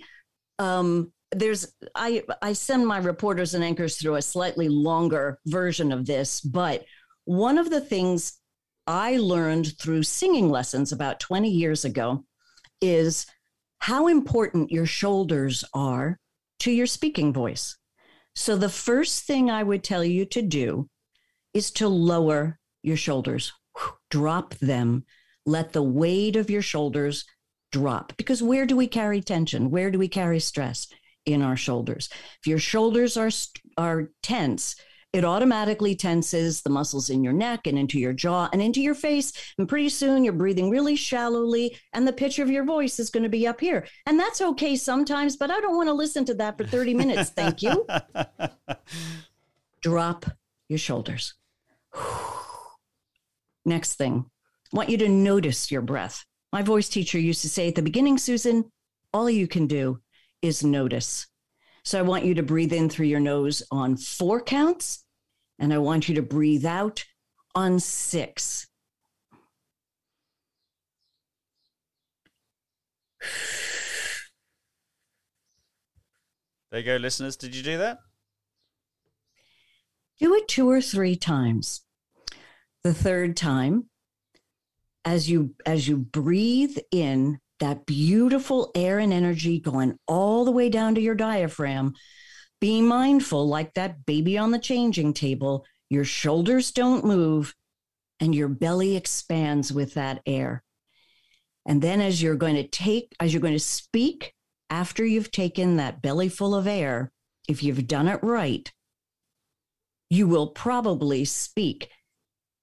Um, 0.59 1.11
there's 1.31 1.73
I 1.95 2.23
I 2.41 2.53
send 2.53 2.87
my 2.87 2.99
reporters 2.99 3.55
and 3.55 3.63
anchors 3.63 3.97
through 3.97 4.15
a 4.15 4.21
slightly 4.21 4.69
longer 4.69 5.39
version 5.47 5.91
of 5.91 6.05
this, 6.05 6.39
but 6.41 6.85
one 7.25 7.57
of 7.57 7.69
the 7.69 7.81
things 7.81 8.39
I 8.85 9.17
learned 9.17 9.77
through 9.79 10.03
singing 10.03 10.49
lessons 10.49 10.91
about 10.91 11.19
20 11.19 11.49
years 11.49 11.85
ago 11.85 12.25
is 12.81 13.25
how 13.79 14.07
important 14.07 14.71
your 14.71 14.85
shoulders 14.85 15.63
are 15.73 16.19
to 16.59 16.71
your 16.71 16.85
speaking 16.85 17.33
voice. 17.33 17.77
So 18.35 18.55
the 18.55 18.69
first 18.69 19.23
thing 19.25 19.49
I 19.49 19.63
would 19.63 19.83
tell 19.83 20.03
you 20.03 20.25
to 20.25 20.41
do 20.41 20.89
is 21.53 21.71
to 21.71 21.87
lower 21.87 22.59
your 22.81 22.97
shoulders, 22.97 23.53
drop 24.09 24.55
them 24.55 25.05
let 25.45 25.73
the 25.73 25.83
weight 25.83 26.35
of 26.35 26.49
your 26.49 26.61
shoulders 26.61 27.25
drop. 27.71 28.13
Because 28.17 28.41
where 28.41 28.65
do 28.65 28.75
we 28.75 28.87
carry 28.87 29.21
tension? 29.21 29.71
Where 29.71 29.91
do 29.91 29.99
we 29.99 30.07
carry 30.07 30.39
stress? 30.39 30.87
In 31.25 31.41
our 31.41 31.55
shoulders. 31.55 32.09
If 32.41 32.47
your 32.47 32.59
shoulders 32.59 33.15
are, 33.15 33.31
are 33.77 34.09
tense, 34.21 34.75
it 35.13 35.23
automatically 35.23 35.95
tenses 35.95 36.63
the 36.63 36.71
muscles 36.71 37.11
in 37.11 37.23
your 37.23 37.33
neck 37.33 37.67
and 37.67 37.77
into 37.77 37.99
your 37.99 38.13
jaw 38.13 38.49
and 38.51 38.61
into 38.61 38.81
your 38.81 38.95
face. 38.95 39.31
And 39.57 39.69
pretty 39.69 39.89
soon 39.89 40.23
you're 40.23 40.33
breathing 40.33 40.71
really 40.71 40.95
shallowly, 40.95 41.77
and 41.93 42.07
the 42.07 42.13
pitch 42.13 42.39
of 42.39 42.49
your 42.49 42.65
voice 42.65 42.99
is 42.99 43.11
going 43.11 43.23
to 43.23 43.29
be 43.29 43.45
up 43.45 43.61
here. 43.61 43.87
And 44.07 44.19
that's 44.19 44.41
okay 44.41 44.75
sometimes, 44.75 45.37
but 45.37 45.51
I 45.51 45.61
don't 45.61 45.77
want 45.77 45.87
to 45.87 45.93
listen 45.93 46.25
to 46.25 46.33
that 46.35 46.57
for 46.57 46.65
30 46.65 46.95
minutes. 46.95 47.29
Thank 47.29 47.61
you. 47.61 47.87
Drop 49.81 50.25
your 50.67 50.79
shoulders. 50.79 51.35
Next 53.65 53.93
thing, 53.93 54.25
want 54.73 54.89
you 54.89 54.97
to 54.97 55.07
notice 55.07 55.71
your 55.71 55.81
breath. 55.81 56.25
My 56.51 56.63
voice 56.63 56.89
teacher 56.89 57.19
used 57.19 57.41
to 57.43 57.49
say 57.49 57.69
at 57.69 57.75
the 57.75 57.81
beginning, 57.81 58.17
Susan, 58.17 58.65
all 59.13 59.29
you 59.29 59.47
can 59.47 59.67
do 59.67 60.01
is 60.41 60.63
notice. 60.63 61.27
So 61.85 61.99
I 61.99 62.01
want 62.01 62.25
you 62.25 62.33
to 62.35 62.43
breathe 62.43 62.73
in 62.73 62.89
through 62.89 63.05
your 63.05 63.19
nose 63.19 63.63
on 63.71 63.97
four 63.97 64.41
counts, 64.41 65.05
and 65.59 65.73
I 65.73 65.77
want 65.77 66.09
you 66.09 66.15
to 66.15 66.21
breathe 66.21 66.65
out 66.65 67.05
on 67.55 67.79
six. 67.79 68.67
There 76.71 76.79
you 76.79 76.85
go, 76.85 76.95
listeners. 76.95 77.35
Did 77.35 77.55
you 77.55 77.61
do 77.61 77.77
that? 77.77 77.99
Do 80.19 80.33
it 80.33 80.47
two 80.47 80.67
or 80.67 80.81
three 80.81 81.15
times. 81.15 81.81
The 82.83 82.93
third 82.93 83.37
time, 83.37 83.89
as 85.05 85.29
you 85.29 85.53
as 85.65 85.87
you 85.87 85.97
breathe 85.97 86.77
in 86.91 87.39
that 87.59 87.85
beautiful 87.85 88.71
air 88.75 88.99
and 88.99 89.13
energy 89.13 89.59
going 89.59 89.97
all 90.07 90.45
the 90.45 90.51
way 90.51 90.69
down 90.69 90.95
to 90.95 91.01
your 91.01 91.15
diaphragm, 91.15 91.93
be 92.59 92.81
mindful 92.81 93.47
like 93.47 93.73
that 93.73 94.05
baby 94.05 94.37
on 94.37 94.51
the 94.51 94.59
changing 94.59 95.13
table, 95.13 95.65
your 95.89 96.03
shoulders 96.03 96.71
don't 96.71 97.05
move 97.05 97.53
and 98.19 98.33
your 98.33 98.47
belly 98.47 98.95
expands 98.95 99.71
with 99.71 99.93
that 99.93 100.21
air. 100.25 100.63
And 101.65 101.81
then 101.81 102.01
as 102.01 102.21
you're 102.21 102.35
going 102.35 102.55
to 102.55 102.67
take 102.67 103.15
as 103.19 103.33
you're 103.33 103.41
going 103.41 103.53
to 103.53 103.59
speak 103.59 104.33
after 104.69 105.05
you've 105.05 105.31
taken 105.31 105.77
that 105.77 106.01
belly 106.01 106.29
full 106.29 106.55
of 106.55 106.67
air, 106.67 107.11
if 107.47 107.63
you've 107.63 107.87
done 107.87 108.07
it 108.07 108.23
right, 108.23 108.71
you 110.09 110.27
will 110.27 110.47
probably 110.47 111.25
speak 111.25 111.89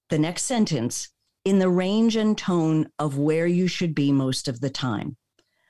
the 0.09 0.19
next 0.19 0.43
sentence 0.43 1.09
in 1.43 1.59
the 1.59 1.69
range 1.69 2.15
and 2.15 2.37
tone 2.37 2.89
of 2.99 3.17
where 3.17 3.47
you 3.47 3.67
should 3.67 3.95
be 3.95 4.11
most 4.11 4.47
of 4.47 4.59
the 4.59 4.69
time. 4.69 5.17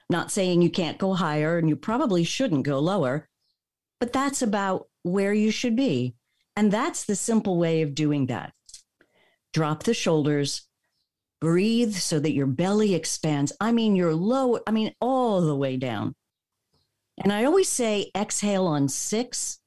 Not 0.10 0.32
saying 0.32 0.62
you 0.62 0.70
can't 0.70 0.98
go 0.98 1.14
higher 1.14 1.58
and 1.58 1.70
you 1.70 1.76
probably 1.76 2.24
shouldn't 2.24 2.66
go 2.66 2.80
lower, 2.80 3.30
but 4.00 4.12
that's 4.12 4.42
about 4.42 4.88
where 5.04 5.34
you 5.34 5.52
should 5.52 5.76
be. 5.76 6.16
And 6.56 6.72
that's 6.72 7.06
the 7.06 7.16
simple 7.16 7.58
way 7.58 7.82
of 7.82 7.96
doing 7.96 8.26
that. 8.26 8.54
Drop 9.54 9.84
the 9.84 9.94
shoulders, 9.94 10.68
breathe 11.40 11.96
so 11.96 12.20
that 12.20 12.34
your 12.34 12.48
belly 12.48 12.94
expands. 12.94 13.54
I 13.62 13.72
mean, 13.72 13.96
your 13.96 14.14
low, 14.14 14.60
I 14.68 14.72
mean, 14.72 14.94
all 15.00 15.42
the 15.42 15.56
way 15.56 15.78
down. 15.78 16.16
And 17.18 17.32
I 17.32 17.46
always 17.46 17.70
say 17.70 18.12
exhale 18.16 18.68
on 18.68 18.90
six 18.90 19.60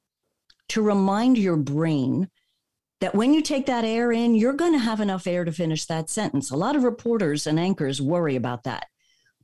to 0.69 0.83
remind 0.83 1.39
your 1.39 1.57
brain 1.57 2.29
that 3.01 3.15
when 3.15 3.35
you 3.35 3.43
take 3.43 3.67
that 3.67 3.85
air 3.85 4.13
in, 4.13 4.35
you're 4.35 4.53
going 4.53 4.73
to 4.73 4.79
have 4.79 5.01
enough 5.01 5.27
air 5.27 5.45
to 5.45 5.53
finish 5.53 5.85
that 5.87 6.09
sentence. 6.09 6.51
A 6.51 6.57
lot 6.57 6.77
of 6.77 6.85
reporters 6.85 7.47
and 7.47 7.59
anchors 7.59 8.01
worry 8.01 8.37
about 8.37 8.65
that. 8.65 8.87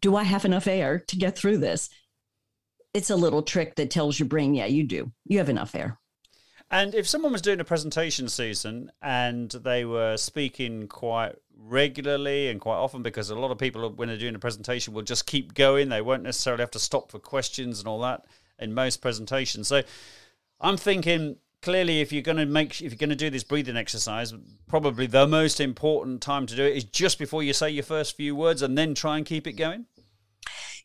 Do 0.00 0.16
I 0.16 0.23
have 0.23 0.45
enough 0.45 0.66
air 0.66 0.99
to 0.99 1.16
get 1.16 1.37
through 1.37 1.59
this? 1.59 1.90
It's 2.95 3.11
a 3.11 3.16
little 3.16 3.42
trick 3.42 3.76
that 3.76 3.90
tells 3.90 4.19
your 4.19 4.28
brain, 4.28 4.54
yeah, 4.54 4.66
you 4.66 4.85
do. 4.85 5.12
You 5.26 5.38
have 5.38 5.49
enough 5.49 5.75
air. 5.75 5.99
And 6.71 6.95
if 6.95 7.09
someone 7.09 7.33
was 7.33 7.42
doing 7.42 7.61
a 7.61 7.64
presentation 7.64 8.28
Susan 8.28 8.92
and 9.02 9.50
they 9.50 9.85
were 9.85 10.16
speaking 10.16 10.87
quite 10.87 11.35
regularly 11.57 12.49
and 12.49 12.61
quite 12.61 12.76
often, 12.76 13.02
because 13.02 13.28
a 13.28 13.35
lot 13.35 13.50
of 13.50 13.59
people, 13.59 13.90
when 13.90 14.09
they're 14.09 14.16
doing 14.16 14.37
a 14.37 14.40
presentation, 14.40 14.95
will 14.95 15.02
just 15.02 15.26
keep 15.26 15.54
going. 15.54 15.88
They 15.88 16.00
won't 16.00 16.23
necessarily 16.23 16.62
have 16.62 16.71
to 16.73 16.78
stop 16.78 17.11
for 17.11 17.19
questions 17.19 17.80
and 17.80 17.88
all 17.88 18.00
that 18.02 18.25
in 18.59 18.73
most 18.73 19.02
presentations. 19.02 19.66
So 19.66 19.83
I'm 20.61 20.76
thinking 20.76 21.37
clearly 21.62 22.00
if 22.00 22.12
you're 22.12 22.22
going 22.22 22.36
to 22.36 22.46
make 22.46 22.80
if 22.80 22.92
you're 22.92 22.98
going 22.98 23.10
to 23.10 23.16
do 23.16 23.30
this 23.30 23.44
breathing 23.44 23.76
exercise 23.76 24.32
probably 24.66 25.06
the 25.06 25.26
most 25.26 25.60
important 25.60 26.20
time 26.22 26.46
to 26.46 26.56
do 26.56 26.64
it 26.64 26.76
is 26.76 26.84
just 26.84 27.18
before 27.18 27.42
you 27.42 27.52
say 27.52 27.70
your 27.70 27.84
first 27.84 28.16
few 28.16 28.34
words 28.34 28.62
and 28.62 28.76
then 28.76 28.94
try 28.94 29.16
and 29.16 29.26
keep 29.26 29.46
it 29.46 29.52
going? 29.52 29.86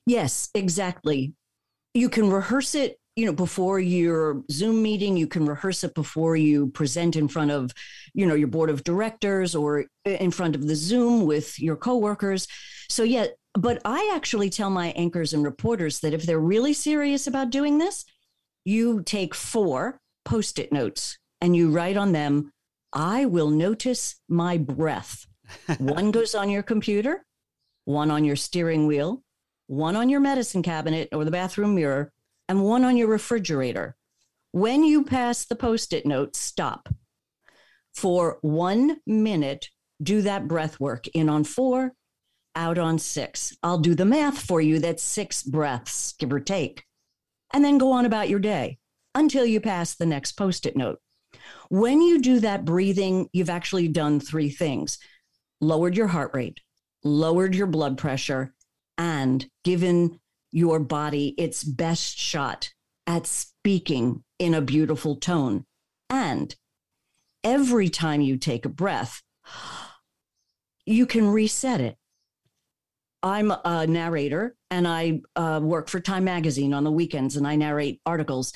Yes 0.06 0.50
exactly. 0.54 1.34
You 1.94 2.10
can 2.10 2.30
rehearse 2.30 2.76
it 2.76 3.00
you 3.16 3.26
know 3.26 3.34
before 3.34 3.80
your 3.80 4.44
zoom 4.52 4.82
meeting. 4.84 5.16
You 5.18 5.28
can 5.28 5.46
rehearse 5.46 5.84
it 5.84 5.96
before 5.96 6.36
you 6.36 6.68
present 6.68 7.16
in 7.16 7.28
front 7.28 7.52
of 7.52 7.72
you 8.14 8.26
know 8.26 8.36
your 8.36 8.50
board 8.50 8.70
of 8.70 8.84
directors 8.84 9.56
or 9.56 9.86
in 10.04 10.32
front 10.32 10.56
of 10.56 10.68
the 10.68 10.76
zoom 10.76 11.26
with 11.26 11.60
your 11.60 11.76
coworkers. 11.76 12.48
So 12.90 13.04
yeah 13.04 13.28
but 13.58 13.82
i 13.86 14.12
actually 14.14 14.50
tell 14.50 14.70
my 14.70 14.88
anchors 14.90 15.34
and 15.34 15.44
reporters 15.44 16.02
that 16.02 16.14
if 16.14 16.24
they're 16.24 16.40
really 16.40 16.74
serious 16.74 17.26
about 17.26 17.50
doing 17.50 17.78
this 17.78 18.06
you 18.66 19.02
take 19.04 19.34
four 19.34 20.00
post 20.26 20.60
it 20.60 20.74
notes 20.74 21.18
and 21.40 21.56
you 21.56 21.72
write 21.72 21.96
on 21.96 22.12
them, 22.12 22.52
I 22.92 23.26
will 23.26 23.50
notice 23.50 24.16
my 24.28 24.58
breath. 24.58 25.28
one 25.78 26.12
goes 26.12 26.34
on 26.34 26.50
your 26.50 26.64
computer, 26.64 27.24
one 27.86 28.10
on 28.10 28.26
your 28.26 28.36
steering 28.36 28.88
wheel, 28.88 29.22
one 29.68 29.96
on 29.96 30.10
your 30.10 30.20
medicine 30.20 30.64
cabinet 30.64 31.10
or 31.12 31.24
the 31.24 31.32
bathroom 31.32 31.76
mirror, 31.76 32.12
and 32.50 32.64
one 32.64 32.84
on 32.84 32.98
your 32.98 33.08
refrigerator. 33.08 33.96
When 34.52 34.84
you 34.84 35.04
pass 35.04 35.46
the 35.46 35.56
post 35.56 35.94
it 35.94 36.06
note, 36.06 36.36
stop. 36.36 36.90
For 37.94 38.40
one 38.42 38.98
minute, 39.06 39.70
do 40.02 40.22
that 40.24 40.48
breath 40.48 40.80
work 40.80 41.08
in 41.10 41.30
on 41.30 41.44
four, 41.44 41.94
out 42.56 42.78
on 42.78 42.98
six. 43.00 43.56
I'll 43.64 43.78
do 43.78 43.96
the 43.96 44.06
math 44.06 44.40
for 44.40 44.62
you. 44.62 44.80
That's 44.80 45.04
six 45.04 45.44
breaths, 45.44 46.14
give 46.14 46.32
or 46.32 46.40
take. 46.40 46.84
And 47.54 47.64
then 47.64 47.78
go 47.78 47.92
on 47.92 48.06
about 48.06 48.30
your 48.30 48.40
day 48.40 48.80
until 49.16 49.46
you 49.46 49.60
pass 49.60 49.96
the 49.96 50.06
next 50.06 50.34
post 50.34 50.66
it 50.66 50.76
note. 50.76 51.00
When 51.70 52.02
you 52.02 52.22
do 52.22 52.40
that 52.42 52.66
breathing, 52.66 53.30
you've 53.34 53.50
actually 53.50 53.88
done 53.88 54.20
three 54.20 54.50
things 54.50 55.00
lowered 55.62 55.96
your 55.96 56.08
heart 56.08 56.32
rate, 56.34 56.60
lowered 57.04 57.56
your 57.56 57.66
blood 57.66 57.98
pressure, 57.98 58.54
and 58.98 59.48
given 59.64 60.20
your 60.52 60.80
body 60.80 61.34
its 61.38 61.64
best 61.64 62.18
shot 62.18 62.72
at 63.08 63.26
speaking 63.26 64.24
in 64.38 64.54
a 64.54 64.62
beautiful 64.62 65.16
tone. 65.16 65.66
And 66.10 66.56
every 67.44 67.90
time 67.90 68.22
you 68.22 68.38
take 68.38 68.66
a 68.66 68.70
breath, 68.70 69.22
you 70.86 71.06
can 71.06 71.28
reset 71.28 71.82
it. 71.82 71.98
I'm 73.24 73.52
a 73.52 73.88
narrator 73.88 74.56
and 74.70 74.88
I 74.88 75.22
uh, 75.36 75.60
work 75.64 75.90
for 75.90 76.00
Time 76.00 76.26
Magazine 76.26 76.74
on 76.74 76.84
the 76.84 76.92
weekends 76.92 77.38
and 77.38 77.48
I 77.48 77.56
narrate 77.56 78.00
articles. 78.06 78.54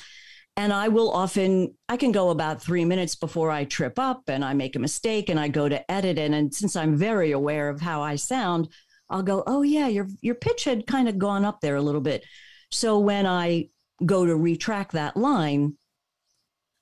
And 0.60 0.74
I 0.74 0.88
will 0.88 1.10
often, 1.10 1.74
I 1.88 1.96
can 1.96 2.12
go 2.12 2.28
about 2.28 2.60
three 2.60 2.84
minutes 2.84 3.14
before 3.14 3.50
I 3.50 3.64
trip 3.64 3.98
up 3.98 4.24
and 4.28 4.44
I 4.44 4.52
make 4.52 4.76
a 4.76 4.78
mistake 4.78 5.30
and 5.30 5.40
I 5.40 5.48
go 5.48 5.70
to 5.70 5.90
edit 5.90 6.18
it. 6.18 6.32
And 6.32 6.54
since 6.54 6.76
I'm 6.76 6.96
very 6.96 7.30
aware 7.30 7.70
of 7.70 7.80
how 7.80 8.02
I 8.02 8.16
sound, 8.16 8.68
I'll 9.08 9.22
go, 9.22 9.42
oh, 9.46 9.62
yeah, 9.62 9.88
your, 9.88 10.06
your 10.20 10.34
pitch 10.34 10.64
had 10.64 10.86
kind 10.86 11.08
of 11.08 11.18
gone 11.18 11.46
up 11.46 11.62
there 11.62 11.76
a 11.76 11.80
little 11.80 12.02
bit. 12.02 12.26
So 12.70 12.98
when 12.98 13.24
I 13.24 13.70
go 14.04 14.26
to 14.26 14.36
retract 14.36 14.92
that 14.92 15.16
line, 15.16 15.78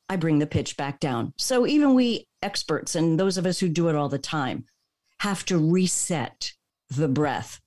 I 0.09 0.17
bring 0.17 0.41
the 0.41 0.47
pitch 0.49 0.77
back 0.77 0.99
down. 0.99 1.33
So 1.39 1.65
even 1.65 1.95
we 1.95 2.27
experts 2.43 2.97
and 2.97 3.17
those 3.19 3.39
of 3.39 3.47
us 3.47 3.61
who 3.61 3.69
do 3.69 3.89
it 3.89 3.95
all 3.95 4.09
the 4.09 4.19
time 4.19 4.65
have 5.21 5.45
to 5.45 5.57
reset 5.57 6.53
the 6.91 7.07
breath. 7.07 7.61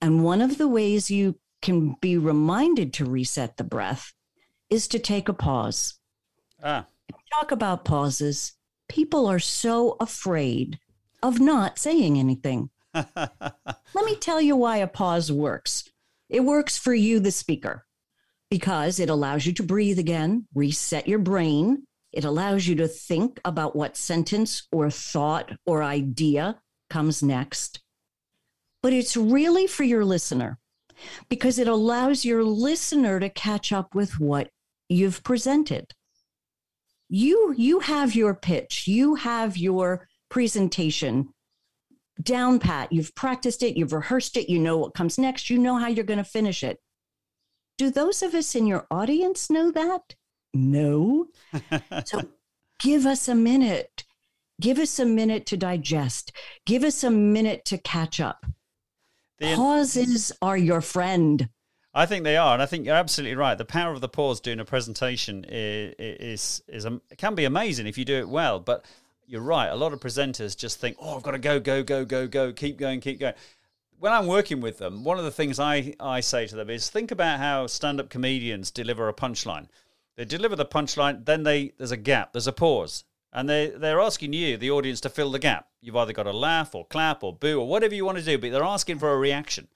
And 0.00 0.22
one 0.22 0.40
of 0.40 0.56
the 0.56 0.68
ways 0.68 1.10
you 1.10 1.40
can 1.62 1.96
be 2.00 2.16
reminded 2.16 2.92
to 2.92 3.04
reset 3.04 3.56
the 3.56 3.64
breath 3.64 4.12
is 4.70 4.88
to 4.88 4.98
take 4.98 5.28
a 5.28 5.32
pause. 5.32 5.94
Ah. 6.62 6.86
Talk 7.32 7.52
about 7.52 7.84
pauses. 7.84 8.54
People 8.88 9.26
are 9.26 9.38
so 9.38 9.96
afraid 10.00 10.78
of 11.22 11.40
not 11.40 11.78
saying 11.78 12.18
anything. 12.18 12.70
Let 12.94 14.04
me 14.04 14.16
tell 14.16 14.40
you 14.40 14.56
why 14.56 14.78
a 14.78 14.86
pause 14.86 15.30
works. 15.30 15.84
It 16.28 16.40
works 16.40 16.76
for 16.76 16.94
you, 16.94 17.20
the 17.20 17.30
speaker, 17.30 17.86
because 18.50 19.00
it 19.00 19.08
allows 19.08 19.46
you 19.46 19.52
to 19.54 19.62
breathe 19.62 19.98
again, 19.98 20.46
reset 20.54 21.08
your 21.08 21.18
brain. 21.18 21.84
It 22.12 22.24
allows 22.24 22.66
you 22.66 22.74
to 22.76 22.88
think 22.88 23.40
about 23.44 23.76
what 23.76 23.96
sentence 23.96 24.66
or 24.72 24.90
thought 24.90 25.52
or 25.66 25.82
idea 25.82 26.60
comes 26.90 27.22
next. 27.22 27.80
But 28.82 28.92
it's 28.92 29.16
really 29.16 29.66
for 29.66 29.84
your 29.84 30.04
listener 30.04 30.58
because 31.28 31.58
it 31.58 31.68
allows 31.68 32.24
your 32.24 32.44
listener 32.44 33.20
to 33.20 33.28
catch 33.28 33.72
up 33.72 33.94
with 33.94 34.18
what 34.18 34.50
you've 34.88 35.22
presented. 35.22 35.94
You 37.08 37.54
you 37.56 37.80
have 37.80 38.14
your 38.14 38.34
pitch, 38.34 38.86
you 38.86 39.14
have 39.14 39.56
your 39.56 40.08
presentation 40.28 41.32
down 42.22 42.58
pat. 42.58 42.92
You've 42.92 43.14
practiced 43.14 43.62
it, 43.62 43.76
you've 43.76 43.92
rehearsed 43.92 44.36
it, 44.36 44.50
you 44.50 44.58
know 44.58 44.76
what 44.76 44.94
comes 44.94 45.18
next, 45.18 45.50
you 45.50 45.58
know 45.58 45.76
how 45.76 45.88
you're 45.88 46.04
going 46.04 46.18
to 46.18 46.24
finish 46.24 46.62
it. 46.62 46.78
Do 47.76 47.90
those 47.90 48.22
of 48.22 48.34
us 48.34 48.54
in 48.54 48.66
your 48.66 48.86
audience 48.90 49.48
know 49.48 49.70
that? 49.70 50.16
No. 50.52 51.28
so 52.04 52.22
give 52.80 53.06
us 53.06 53.28
a 53.28 53.34
minute. 53.34 54.04
Give 54.60 54.78
us 54.78 54.98
a 54.98 55.04
minute 55.04 55.46
to 55.46 55.56
digest. 55.56 56.32
Give 56.66 56.82
us 56.82 57.04
a 57.04 57.10
minute 57.10 57.64
to 57.66 57.78
catch 57.78 58.18
up. 58.18 58.44
The, 59.38 59.54
Pauses 59.54 60.32
are 60.42 60.58
your 60.58 60.80
friend. 60.80 61.48
I 61.98 62.06
think 62.06 62.22
they 62.22 62.36
are, 62.36 62.52
and 62.52 62.62
I 62.62 62.66
think 62.66 62.86
you're 62.86 62.94
absolutely 62.94 63.34
right. 63.34 63.58
The 63.58 63.64
power 63.64 63.92
of 63.92 64.00
the 64.00 64.08
pause 64.08 64.40
doing 64.40 64.60
a 64.60 64.64
presentation 64.64 65.44
is 65.48 66.62
is, 66.68 66.84
is 66.86 66.86
can 67.16 67.34
be 67.34 67.44
amazing 67.44 67.88
if 67.88 67.98
you 67.98 68.04
do 68.04 68.18
it 68.18 68.28
well. 68.28 68.60
But 68.60 68.84
you're 69.26 69.42
right. 69.42 69.66
A 69.66 69.74
lot 69.74 69.92
of 69.92 69.98
presenters 69.98 70.56
just 70.56 70.78
think, 70.78 70.96
"Oh, 71.00 71.16
I've 71.16 71.24
got 71.24 71.32
to 71.32 71.38
go, 71.38 71.58
go, 71.58 71.82
go, 71.82 72.04
go, 72.04 72.28
go, 72.28 72.52
keep 72.52 72.78
going, 72.78 73.00
keep 73.00 73.18
going." 73.18 73.34
when 73.98 74.12
I'm 74.12 74.26
working 74.28 74.60
with 74.60 74.78
them, 74.78 75.02
one 75.02 75.18
of 75.18 75.24
the 75.24 75.30
things 75.32 75.58
I, 75.58 75.94
I 75.98 76.20
say 76.20 76.46
to 76.46 76.54
them 76.54 76.70
is 76.70 76.88
think 76.88 77.10
about 77.10 77.40
how 77.40 77.66
stand 77.66 77.98
up 77.98 78.10
comedians 78.10 78.70
deliver 78.70 79.08
a 79.08 79.12
punchline. 79.12 79.66
They 80.16 80.24
deliver 80.24 80.54
the 80.54 80.64
punchline, 80.64 81.24
then 81.24 81.42
they 81.42 81.72
there's 81.78 81.90
a 81.90 81.96
gap, 81.96 82.32
there's 82.32 82.46
a 82.46 82.52
pause, 82.52 83.04
and 83.32 83.48
they 83.48 83.70
they're 83.70 84.00
asking 84.00 84.32
you, 84.32 84.56
the 84.56 84.70
audience, 84.70 85.00
to 85.00 85.08
fill 85.08 85.32
the 85.32 85.38
gap. 85.38 85.68
You've 85.80 85.96
either 85.96 86.12
got 86.12 86.24
to 86.24 86.32
laugh 86.32 86.74
or 86.74 86.86
clap 86.86 87.24
or 87.24 87.34
boo 87.34 87.60
or 87.60 87.66
whatever 87.68 87.94
you 87.94 88.04
want 88.04 88.18
to 88.18 88.24
do, 88.24 88.38
but 88.38 88.52
they're 88.52 88.62
asking 88.62 88.98
for 89.00 89.12
a 89.12 89.18
reaction. 89.18 89.68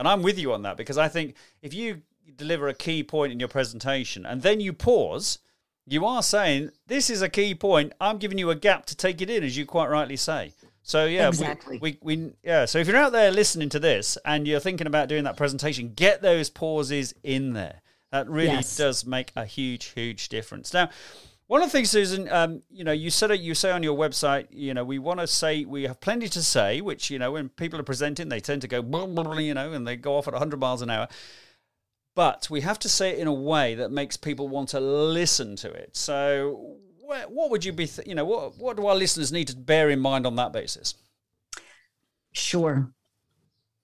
And 0.00 0.08
I'm 0.08 0.22
with 0.22 0.38
you 0.38 0.54
on 0.54 0.62
that 0.62 0.78
because 0.78 0.96
I 0.96 1.08
think 1.08 1.34
if 1.60 1.74
you 1.74 2.00
deliver 2.34 2.68
a 2.68 2.74
key 2.74 3.04
point 3.04 3.32
in 3.32 3.38
your 3.38 3.50
presentation 3.50 4.24
and 4.24 4.40
then 4.40 4.58
you 4.58 4.72
pause, 4.72 5.40
you 5.86 6.06
are 6.06 6.22
saying 6.22 6.70
this 6.86 7.10
is 7.10 7.20
a 7.20 7.28
key 7.28 7.54
point. 7.54 7.92
I'm 8.00 8.16
giving 8.16 8.38
you 8.38 8.48
a 8.48 8.54
gap 8.54 8.86
to 8.86 8.96
take 8.96 9.20
it 9.20 9.28
in, 9.28 9.44
as 9.44 9.58
you 9.58 9.66
quite 9.66 9.90
rightly 9.90 10.16
say. 10.16 10.54
So 10.82 11.04
yeah, 11.04 11.28
exactly. 11.28 11.78
we, 11.82 11.98
we, 12.00 12.16
we 12.16 12.32
yeah. 12.42 12.64
So 12.64 12.78
if 12.78 12.88
you're 12.88 12.96
out 12.96 13.12
there 13.12 13.30
listening 13.30 13.68
to 13.68 13.78
this 13.78 14.16
and 14.24 14.48
you're 14.48 14.58
thinking 14.58 14.86
about 14.86 15.10
doing 15.10 15.24
that 15.24 15.36
presentation, 15.36 15.92
get 15.94 16.22
those 16.22 16.48
pauses 16.48 17.14
in 17.22 17.52
there. 17.52 17.82
That 18.10 18.26
really 18.26 18.52
yes. 18.52 18.78
does 18.78 19.04
make 19.04 19.32
a 19.36 19.44
huge, 19.44 19.84
huge 19.92 20.30
difference. 20.30 20.72
Now, 20.72 20.88
one 21.50 21.62
of 21.62 21.66
the 21.66 21.72
things, 21.72 21.90
Susan, 21.90 22.28
um, 22.30 22.62
you 22.70 22.84
know, 22.84 22.92
you 22.92 23.10
said 23.10 23.32
it. 23.32 23.40
You 23.40 23.56
say 23.56 23.72
on 23.72 23.82
your 23.82 23.98
website, 23.98 24.46
you 24.52 24.72
know, 24.72 24.84
we 24.84 25.00
want 25.00 25.18
to 25.18 25.26
say 25.26 25.64
we 25.64 25.82
have 25.82 26.00
plenty 26.00 26.28
to 26.28 26.44
say. 26.44 26.80
Which 26.80 27.10
you 27.10 27.18
know, 27.18 27.32
when 27.32 27.48
people 27.48 27.80
are 27.80 27.82
presenting, 27.82 28.28
they 28.28 28.38
tend 28.38 28.62
to 28.62 28.68
go, 28.68 28.76
you 29.36 29.54
know, 29.54 29.72
and 29.72 29.84
they 29.84 29.96
go 29.96 30.16
off 30.16 30.28
at 30.28 30.32
100 30.32 30.60
miles 30.60 30.80
an 30.80 30.90
hour. 30.90 31.08
But 32.14 32.46
we 32.50 32.60
have 32.60 32.78
to 32.78 32.88
say 32.88 33.10
it 33.10 33.18
in 33.18 33.26
a 33.26 33.32
way 33.32 33.74
that 33.74 33.90
makes 33.90 34.16
people 34.16 34.46
want 34.46 34.68
to 34.68 34.78
listen 34.78 35.56
to 35.56 35.68
it. 35.72 35.96
So, 35.96 36.76
what 37.00 37.50
would 37.50 37.64
you 37.64 37.72
be, 37.72 37.88
th- 37.88 38.06
you 38.06 38.14
know, 38.14 38.24
what 38.24 38.56
what 38.56 38.76
do 38.76 38.86
our 38.86 38.94
listeners 38.94 39.32
need 39.32 39.48
to 39.48 39.56
bear 39.56 39.90
in 39.90 39.98
mind 39.98 40.28
on 40.28 40.36
that 40.36 40.52
basis? 40.52 40.94
Sure. 42.30 42.92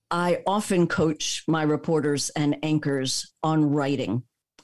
I 0.08 0.44
often 0.46 0.86
coach 0.86 1.42
my 1.48 1.64
reporters 1.64 2.30
and 2.30 2.58
anchors 2.62 3.32
on 3.42 3.70
writing. 3.70 4.22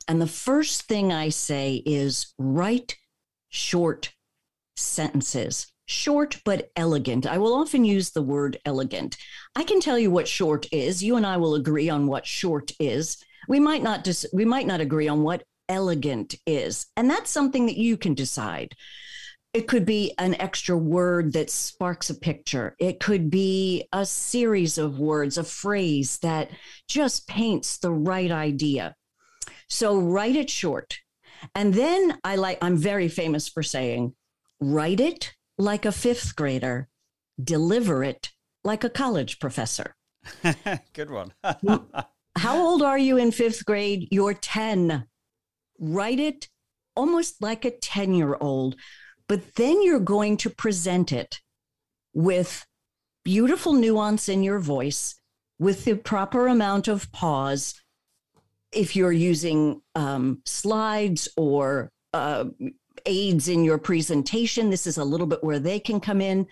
And 0.08 0.20
the 0.20 0.26
first 0.26 0.82
thing 0.82 1.12
I 1.12 1.28
say 1.28 1.82
is 1.86 2.34
write 2.38 2.96
short 3.48 4.12
sentences. 4.76 5.66
Short 5.86 6.40
but 6.44 6.70
elegant. 6.76 7.26
I 7.26 7.38
will 7.38 7.54
often 7.54 7.84
use 7.84 8.10
the 8.10 8.22
word 8.22 8.58
elegant. 8.64 9.16
I 9.56 9.64
can 9.64 9.80
tell 9.80 9.98
you 9.98 10.10
what 10.10 10.28
short 10.28 10.66
is. 10.72 11.02
You 11.02 11.16
and 11.16 11.26
I 11.26 11.36
will 11.36 11.54
agree 11.54 11.90
on 11.90 12.06
what 12.06 12.26
short 12.26 12.72
is. 12.78 13.22
We 13.48 13.60
might 13.60 13.82
not 13.82 14.04
dis- 14.04 14.26
we 14.32 14.44
might 14.44 14.66
not 14.66 14.80
agree 14.80 15.08
on 15.08 15.22
what 15.22 15.44
elegant 15.68 16.34
is. 16.46 16.86
And 16.96 17.10
that's 17.10 17.30
something 17.30 17.66
that 17.66 17.76
you 17.76 17.96
can 17.96 18.14
decide. 18.14 18.74
It 19.52 19.68
could 19.68 19.84
be 19.84 20.14
an 20.18 20.34
extra 20.36 20.78
word 20.78 21.34
that 21.34 21.50
sparks 21.50 22.08
a 22.08 22.14
picture. 22.14 22.74
It 22.78 23.00
could 23.00 23.30
be 23.30 23.86
a 23.92 24.06
series 24.06 24.78
of 24.78 24.98
words, 24.98 25.36
a 25.36 25.44
phrase 25.44 26.18
that 26.20 26.50
just 26.88 27.28
paints 27.28 27.76
the 27.76 27.92
right 27.92 28.30
idea. 28.30 28.94
So 29.72 29.98
write 29.98 30.36
it 30.36 30.50
short. 30.50 30.98
And 31.54 31.74
then 31.74 32.18
I 32.22 32.36
like, 32.36 32.58
I'm 32.62 32.76
very 32.76 33.08
famous 33.08 33.48
for 33.48 33.62
saying, 33.62 34.14
write 34.60 35.00
it 35.00 35.34
like 35.58 35.84
a 35.84 35.92
fifth 35.92 36.36
grader, 36.36 36.88
deliver 37.42 38.04
it 38.04 38.30
like 38.64 38.84
a 38.84 38.90
college 38.90 39.38
professor. 39.38 39.96
Good 40.92 41.10
one. 41.10 41.32
How 42.36 42.56
old 42.56 42.82
are 42.82 42.98
you 42.98 43.16
in 43.16 43.32
fifth 43.32 43.64
grade? 43.66 44.08
You're 44.10 44.34
10. 44.34 45.06
Write 45.78 46.20
it 46.20 46.48
almost 46.94 47.42
like 47.42 47.64
a 47.64 47.70
10 47.70 48.14
year 48.14 48.36
old 48.40 48.76
but 49.32 49.54
then 49.54 49.82
you're 49.82 49.98
going 49.98 50.36
to 50.36 50.50
present 50.50 51.10
it 51.10 51.40
with 52.12 52.66
beautiful 53.24 53.72
nuance 53.72 54.28
in 54.28 54.42
your 54.42 54.58
voice, 54.58 55.14
with 55.58 55.86
the 55.86 55.94
proper 55.94 56.48
amount 56.48 56.86
of 56.86 57.10
pause. 57.12 57.81
If 58.72 58.96
you're 58.96 59.12
using 59.12 59.82
um, 59.94 60.42
slides 60.46 61.28
or 61.36 61.90
uh, 62.12 62.44
aids 63.06 63.48
in 63.48 63.64
your 63.64 63.78
presentation, 63.78 64.70
this 64.70 64.86
is 64.86 64.98
a 64.98 65.04
little 65.04 65.26
bit 65.26 65.44
where 65.44 65.58
they 65.58 65.78
can 65.78 66.00
come 66.00 66.20
in. 66.20 66.46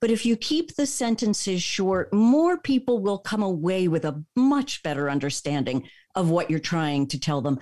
But 0.00 0.10
if 0.10 0.26
you 0.26 0.36
keep 0.36 0.74
the 0.74 0.86
sentences 0.86 1.62
short, 1.62 2.12
more 2.12 2.58
people 2.58 3.00
will 3.00 3.18
come 3.18 3.42
away 3.42 3.88
with 3.88 4.04
a 4.04 4.22
much 4.34 4.82
better 4.82 5.08
understanding 5.08 5.88
of 6.14 6.30
what 6.30 6.50
you're 6.50 6.58
trying 6.58 7.06
to 7.08 7.20
tell 7.20 7.40
them 7.40 7.58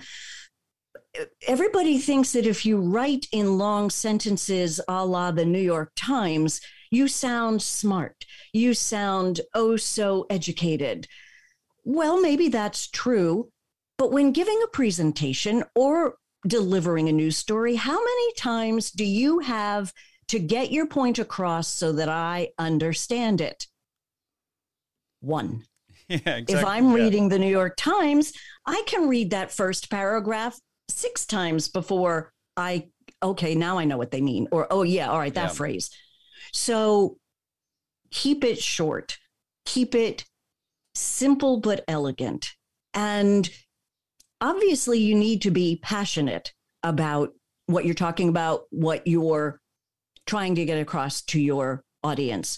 everybody 1.47 1.97
thinks 1.97 2.33
that 2.33 2.45
if 2.45 2.65
you 2.65 2.77
write 2.77 3.27
in 3.31 3.57
long 3.57 3.89
sentences 3.89 4.81
a 4.87 5.05
la 5.05 5.31
the 5.31 5.45
New 5.45 5.59
York 5.59 5.91
Times, 5.95 6.61
you 6.91 7.07
sound 7.07 7.61
smart. 7.61 8.25
You 8.53 8.73
sound 8.73 9.41
oh 9.53 9.75
so 9.75 10.25
educated. 10.29 11.07
Well, 11.83 12.21
maybe 12.21 12.49
that's 12.49 12.87
true. 12.87 13.51
But 13.97 14.11
when 14.11 14.31
giving 14.31 14.59
a 14.63 14.67
presentation 14.67 15.63
or 15.75 16.15
delivering 16.47 17.09
a 17.09 17.13
news 17.13 17.37
story, 17.37 17.75
how 17.75 17.97
many 17.97 18.33
times 18.33 18.91
do 18.91 19.05
you 19.05 19.39
have 19.39 19.93
to 20.27 20.39
get 20.39 20.71
your 20.71 20.87
point 20.87 21.19
across 21.19 21.67
so 21.67 21.93
that 21.93 22.09
I 22.09 22.49
understand 22.57 23.41
it? 23.41 23.67
One. 25.21 25.63
Yeah, 26.07 26.17
exactly. 26.17 26.55
If 26.55 26.65
I'm 26.65 26.89
yeah. 26.89 26.93
reading 26.93 27.29
the 27.29 27.39
New 27.39 27.49
York 27.49 27.75
Times, 27.77 28.31
I 28.67 28.83
can 28.85 29.09
read 29.09 29.31
that 29.31 29.51
first 29.51 29.89
paragraph 29.89 30.55
six 30.87 31.25
times 31.25 31.67
before 31.67 32.31
I, 32.55 32.89
okay, 33.23 33.55
now 33.55 33.79
I 33.79 33.85
know 33.85 33.97
what 33.97 34.11
they 34.11 34.21
mean. 34.21 34.47
Or, 34.51 34.67
oh, 34.69 34.83
yeah, 34.83 35.09
all 35.09 35.17
right, 35.17 35.33
that 35.33 35.49
yeah. 35.49 35.55
phrase. 35.55 35.89
So 36.53 37.17
keep 38.11 38.43
it 38.43 38.59
short, 38.59 39.17
keep 39.65 39.95
it 39.95 40.25
simple 40.93 41.59
but 41.59 41.83
elegant. 41.87 42.53
And 42.93 43.49
obviously, 44.41 44.99
you 44.99 45.15
need 45.15 45.41
to 45.43 45.51
be 45.51 45.79
passionate 45.81 46.53
about 46.83 47.33
what 47.67 47.85
you're 47.85 47.93
talking 47.93 48.29
about, 48.29 48.63
what 48.69 49.05
you're 49.07 49.59
trying 50.25 50.55
to 50.55 50.65
get 50.65 50.79
across 50.79 51.21
to 51.21 51.39
your 51.39 51.83
audience. 52.03 52.57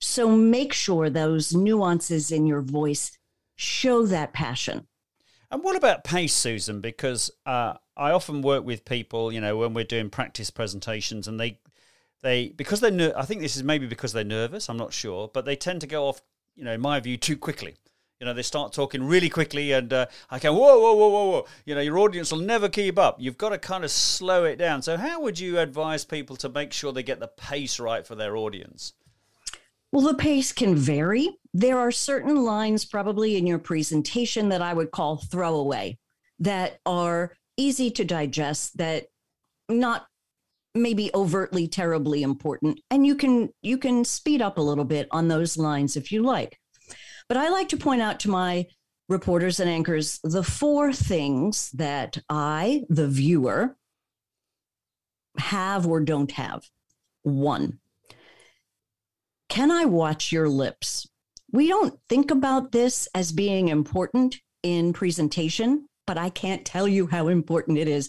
So 0.00 0.30
make 0.30 0.72
sure 0.72 1.08
those 1.08 1.54
nuances 1.54 2.30
in 2.30 2.46
your 2.46 2.62
voice 2.62 3.16
show 3.56 4.06
that 4.06 4.32
passion. 4.32 4.86
And 5.50 5.62
what 5.62 5.76
about 5.76 6.04
pace, 6.04 6.34
Susan? 6.34 6.80
Because 6.80 7.30
uh, 7.46 7.74
I 7.96 8.10
often 8.10 8.42
work 8.42 8.64
with 8.64 8.84
people, 8.84 9.32
you 9.32 9.40
know, 9.40 9.56
when 9.56 9.74
we're 9.74 9.84
doing 9.84 10.10
practice 10.10 10.50
presentations, 10.50 11.28
and 11.28 11.40
they, 11.40 11.60
they 12.22 12.48
because 12.48 12.80
they're, 12.80 12.90
ner- 12.90 13.14
I 13.16 13.24
think 13.24 13.40
this 13.40 13.56
is 13.56 13.62
maybe 13.62 13.86
because 13.86 14.12
they're 14.12 14.24
nervous. 14.24 14.68
I'm 14.68 14.76
not 14.76 14.92
sure, 14.92 15.30
but 15.32 15.44
they 15.44 15.56
tend 15.56 15.80
to 15.82 15.86
go 15.86 16.08
off, 16.08 16.20
you 16.56 16.64
know, 16.64 16.72
in 16.72 16.80
my 16.80 17.00
view, 17.00 17.16
too 17.16 17.36
quickly. 17.36 17.76
You 18.20 18.26
know, 18.26 18.32
they 18.32 18.42
start 18.42 18.72
talking 18.72 19.04
really 19.04 19.28
quickly, 19.28 19.72
and 19.72 19.92
uh, 19.92 20.06
I 20.30 20.38
go, 20.38 20.52
whoa, 20.54 20.80
whoa, 20.80 20.94
whoa, 20.94 21.08
whoa, 21.08 21.30
whoa. 21.30 21.46
You 21.66 21.74
know, 21.74 21.82
your 21.82 21.98
audience 21.98 22.32
will 22.32 22.38
never 22.38 22.68
keep 22.68 22.98
up. 22.98 23.16
You've 23.18 23.36
got 23.36 23.50
to 23.50 23.58
kind 23.58 23.84
of 23.84 23.90
slow 23.90 24.44
it 24.44 24.56
down. 24.56 24.80
So, 24.80 24.96
how 24.96 25.20
would 25.20 25.38
you 25.38 25.58
advise 25.58 26.04
people 26.04 26.34
to 26.36 26.48
make 26.48 26.72
sure 26.72 26.92
they 26.92 27.02
get 27.02 27.20
the 27.20 27.28
pace 27.28 27.78
right 27.78 28.06
for 28.06 28.14
their 28.14 28.36
audience? 28.36 28.94
Well, 29.92 30.06
the 30.06 30.14
pace 30.14 30.52
can 30.52 30.74
vary. 30.74 31.38
There 31.52 31.78
are 31.78 31.92
certain 31.92 32.42
lines 32.42 32.84
probably 32.86 33.36
in 33.36 33.46
your 33.46 33.58
presentation 33.58 34.48
that 34.48 34.62
I 34.62 34.72
would 34.72 34.90
call 34.90 35.18
throwaway 35.18 35.98
that 36.38 36.80
are 36.86 37.32
easy 37.58 37.90
to 37.92 38.04
digest, 38.04 38.78
that 38.78 39.06
not 39.68 40.06
maybe 40.74 41.10
overtly 41.14 41.66
terribly 41.66 42.22
important 42.22 42.78
and 42.90 43.06
you 43.06 43.14
can 43.14 43.48
you 43.62 43.78
can 43.78 44.04
speed 44.04 44.42
up 44.42 44.58
a 44.58 44.62
little 44.62 44.84
bit 44.84 45.08
on 45.10 45.26
those 45.26 45.56
lines 45.56 45.96
if 45.96 46.12
you 46.12 46.22
like 46.22 46.60
but 47.28 47.36
i 47.36 47.48
like 47.48 47.68
to 47.68 47.76
point 47.76 48.02
out 48.02 48.20
to 48.20 48.30
my 48.30 48.66
reporters 49.08 49.60
and 49.60 49.70
anchors 49.70 50.18
the 50.24 50.42
four 50.42 50.92
things 50.92 51.70
that 51.72 52.18
i 52.28 52.82
the 52.88 53.08
viewer 53.08 53.76
have 55.38 55.86
or 55.86 56.00
don't 56.00 56.32
have 56.32 56.64
one 57.22 57.78
can 59.56 59.70
I 59.70 59.84
watch 59.84 60.32
your 60.32 60.48
lips? 60.48 61.08
We 61.52 61.68
don't 61.68 61.98
think 62.08 62.30
about 62.30 62.72
this 62.72 63.08
as 63.14 63.32
being 63.32 63.68
important 63.68 64.36
in 64.62 64.92
presentation, 64.92 65.88
but 66.06 66.18
I 66.18 66.28
can't 66.28 66.66
tell 66.66 66.86
you 66.86 67.06
how 67.06 67.28
important 67.28 67.78
it 67.78 67.88
is. 67.88 68.08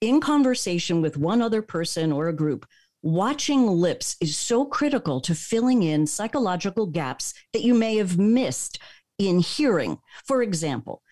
In 0.00 0.20
conversation 0.20 1.00
with 1.00 1.16
one 1.16 1.40
other 1.40 1.62
person 1.62 2.12
or 2.12 2.28
a 2.28 2.32
group, 2.32 2.66
watching 3.04 3.66
lips 3.66 4.16
is 4.20 4.36
so 4.36 4.64
critical 4.64 5.20
to 5.20 5.34
filling 5.34 5.82
in 5.82 6.06
psychological 6.06 6.86
gaps 6.86 7.34
that 7.52 7.62
you 7.62 7.74
may 7.74 7.96
have 7.96 8.18
missed 8.18 8.80
in 9.18 9.38
hearing. 9.38 9.98
For 10.24 10.42
example, 10.42 11.02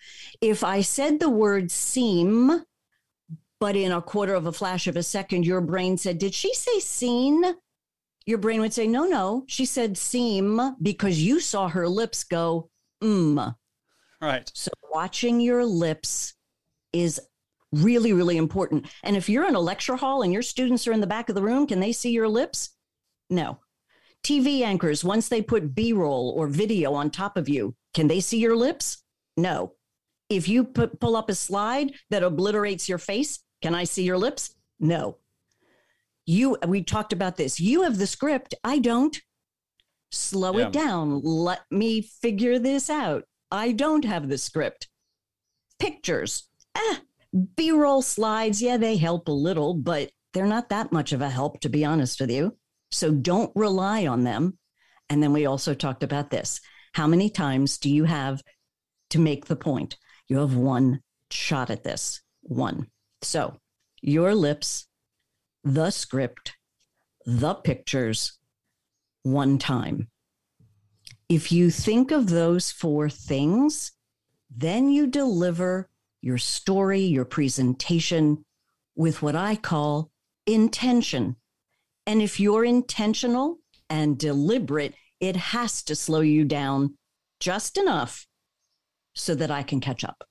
if 0.41 0.65
I 0.65 0.81
said 0.81 1.21
the 1.21 1.31
word 1.31 1.71
seem, 1.71 2.65
but 3.61 3.77
in 3.77 3.93
a 3.93 4.03
quarter 4.03 4.35
of 4.35 4.47
a 4.47 4.53
flash 4.53 4.89
of 4.89 4.97
a 4.97 5.05
second, 5.05 5.47
your 5.47 5.61
brain 5.61 5.97
said, 5.97 6.19
Did 6.19 6.35
she 6.35 6.53
say 6.55 6.81
seen? 6.81 7.55
your 8.27 8.39
brain 8.39 8.61
would 8.61 8.73
say, 8.73 8.87
no, 8.87 9.05
no, 9.05 9.45
she 9.47 9.65
said 9.65 9.99
seem 9.99 10.77
because 10.81 11.21
you 11.21 11.41
saw 11.41 11.69
her 11.69 11.89
lips 11.89 12.25
go, 12.25 12.71
mm. 13.03 13.55
Right. 14.21 14.51
So 14.55 14.71
watching 14.93 15.41
your 15.41 15.65
lips 15.65 16.35
is 16.93 17.21
really, 17.73 18.13
really 18.13 18.37
important. 18.37 18.87
And 19.03 19.17
if 19.17 19.29
you're 19.29 19.49
in 19.49 19.55
a 19.55 19.61
lecture 19.61 19.97
hall 19.97 20.23
and 20.23 20.33
your 20.33 20.43
students 20.43 20.87
are 20.87 20.93
in 20.93 21.01
the 21.01 21.07
back 21.07 21.29
of 21.29 21.35
the 21.35 21.43
room, 21.43 21.67
can 21.67 21.81
they 21.81 21.93
see 21.93 22.11
your 22.11 22.29
lips? 22.29 22.71
No. 23.31 23.59
TV 24.23 24.63
anchors, 24.63 25.03
once 25.03 25.29
they 25.29 25.43
put 25.43 25.75
B 25.75 25.93
roll 25.93 26.33
or 26.37 26.47
video 26.47 26.95
on 26.95 27.11
top 27.11 27.37
of 27.37 27.49
you, 27.49 27.75
can 27.95 28.07
they 28.07 28.21
see 28.21 28.39
your 28.39 28.55
lips? 28.55 29.03
No. 29.37 29.75
If 30.29 30.49
you 30.49 30.65
put, 30.65 31.01
pull 31.01 31.17
up 31.17 31.29
a 31.29 31.35
slide 31.35 31.93
that 32.11 32.23
obliterates 32.23 32.89
your 32.89 32.99
face, 32.99 33.41
can 33.61 33.75
I 33.75 33.85
see 33.85 34.05
your 34.05 34.19
lips? 34.19 34.55
No. 34.79 35.19
You, 36.25 36.57
we 36.67 36.83
talked 36.83 37.13
about 37.13 37.37
this. 37.37 37.59
You 37.59 37.83
have 37.83 37.99
the 37.99 38.07
script. 38.07 38.55
I 38.63 38.79
don't. 38.79 39.21
Slow 40.13 40.59
yeah. 40.59 40.67
it 40.67 40.73
down. 40.73 41.21
Let 41.23 41.63
me 41.71 42.03
figure 42.03 42.59
this 42.59 42.89
out. 42.89 43.25
I 43.51 43.73
don't 43.73 44.05
have 44.05 44.29
the 44.29 44.39
script. 44.39 44.89
Pictures. 45.79 46.49
Ah, 46.77 47.01
B 47.55 47.71
roll 47.71 48.03
slides. 48.03 48.61
Yeah, 48.61 48.77
they 48.77 48.97
help 48.97 49.29
a 49.29 49.33
little, 49.33 49.75
but 49.75 50.11
they're 50.33 50.47
not 50.47 50.69
that 50.71 50.93
much 50.93 51.13
of 51.13 51.21
a 51.21 51.31
help, 51.31 51.61
to 51.61 51.69
be 51.69 51.85
honest 51.85 52.21
with 52.21 52.31
you. 52.31 52.57
So 52.91 53.11
don't 53.11 53.53
rely 53.55 54.07
on 54.07 54.25
them. 54.25 54.59
And 55.09 55.23
then 55.23 55.33
we 55.33 55.47
also 55.47 55.75
talked 55.75 56.03
about 56.03 56.31
this. 56.31 56.61
How 56.95 57.07
many 57.07 57.31
times 57.31 57.79
do 57.79 57.91
you 57.91 58.05
have 58.05 58.43
to 59.11 59.19
make 59.19 59.47
the 59.47 59.57
point? 59.57 59.97
You 60.29 60.39
have 60.39 60.55
one 60.55 61.01
shot 61.31 61.71
at 61.71 61.85
this. 61.85 62.21
One. 62.43 62.87
So 63.23 63.57
your 64.01 64.35
lips, 64.35 64.87
the 65.65 65.91
script, 65.91 66.55
the 67.25 67.55
pictures, 67.55 68.39
one 69.23 69.59
time. 69.59 70.09
If 71.29 71.53
you 71.53 71.71
think 71.71 72.11
of 72.11 72.29
those 72.29 72.71
four 72.71 73.09
things, 73.09 73.93
then 74.55 74.91
you 74.91 75.07
deliver 75.07 75.89
your 76.23 76.39
story, 76.39 77.01
your 77.01 77.25
presentation 77.25 78.45
with 78.97 79.21
what 79.21 79.37
I 79.37 79.57
call 79.57 80.11
intention. 80.47 81.37
And 82.07 82.23
if 82.23 82.41
you're 82.41 82.65
intentional 82.65 83.59
and 83.91 84.17
deliberate, 84.17 84.95
it 85.21 85.37
has 85.37 85.83
to 85.85 85.95
slow 85.95 86.21
you 86.21 86.45
down 86.45 86.95
just 87.41 87.77
enough 87.77 88.27
so 89.15 89.35
that 89.35 89.51
I 89.51 89.63
can 89.63 89.81
catch 89.81 90.05
up. 90.05 90.25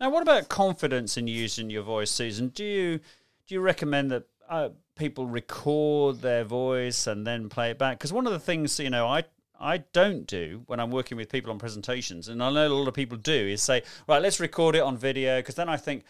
Now, 0.00 0.10
what 0.10 0.22
about 0.22 0.48
confidence 0.48 1.16
in 1.16 1.28
using 1.28 1.70
your 1.70 1.82
voice, 1.82 2.10
Susan? 2.10 2.48
Do 2.48 2.64
you 2.64 2.98
do 3.46 3.54
you 3.54 3.60
recommend 3.60 4.10
that 4.10 4.24
uh, 4.48 4.70
people 4.96 5.26
record 5.26 6.20
their 6.20 6.44
voice 6.44 7.06
and 7.06 7.26
then 7.26 7.48
play 7.48 7.70
it 7.70 7.78
back? 7.78 7.98
Because 7.98 8.12
one 8.12 8.26
of 8.26 8.32
the 8.32 8.40
things 8.40 8.78
you 8.80 8.90
know 8.90 9.06
I 9.06 9.24
I 9.58 9.78
don't 9.92 10.26
do 10.26 10.62
when 10.66 10.80
I'm 10.80 10.90
working 10.90 11.16
with 11.16 11.30
people 11.30 11.50
on 11.50 11.58
presentations, 11.58 12.28
and 12.28 12.42
I 12.42 12.50
know 12.50 12.66
a 12.66 12.68
lot 12.68 12.88
of 12.88 12.94
people 12.94 13.16
do, 13.16 13.32
is 13.32 13.62
say, 13.62 13.82
right, 14.08 14.20
let's 14.20 14.40
record 14.40 14.74
it 14.74 14.82
on 14.82 14.96
video, 14.96 15.38
because 15.38 15.54
then 15.54 15.68
I 15.68 15.76
think, 15.76 16.04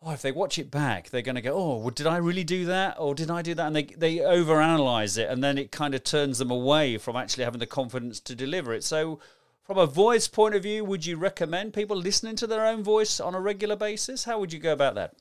oh, 0.00 0.12
if 0.12 0.22
they 0.22 0.32
watch 0.32 0.58
it 0.58 0.70
back, 0.70 1.10
they're 1.10 1.22
going 1.22 1.34
to 1.34 1.40
go, 1.40 1.54
oh, 1.54 1.78
well, 1.78 1.90
did 1.90 2.06
I 2.06 2.18
really 2.18 2.44
do 2.44 2.66
that, 2.66 2.96
or 2.98 3.14
did 3.14 3.30
I 3.30 3.42
do 3.42 3.54
that? 3.54 3.66
And 3.66 3.76
they 3.76 3.84
they 3.84 4.16
overanalyze 4.18 5.18
it, 5.18 5.28
and 5.28 5.42
then 5.42 5.58
it 5.58 5.72
kind 5.72 5.94
of 5.94 6.04
turns 6.04 6.38
them 6.38 6.50
away 6.50 6.98
from 6.98 7.16
actually 7.16 7.44
having 7.44 7.60
the 7.60 7.66
confidence 7.66 8.20
to 8.20 8.34
deliver 8.34 8.72
it. 8.72 8.84
So 8.84 9.18
from 9.64 9.78
a 9.78 9.86
voice 9.86 10.28
point 10.28 10.54
of 10.54 10.62
view, 10.62 10.84
would 10.84 11.06
you 11.06 11.16
recommend 11.16 11.72
people 11.72 11.96
listening 11.96 12.36
to 12.36 12.46
their 12.46 12.66
own 12.66 12.82
voice 12.82 13.18
on 13.18 13.34
a 13.34 13.40
regular 13.40 13.76
basis? 13.76 14.24
How 14.24 14.38
would 14.38 14.52
you 14.52 14.58
go 14.58 14.72
about 14.72 14.94
that? 14.94 15.14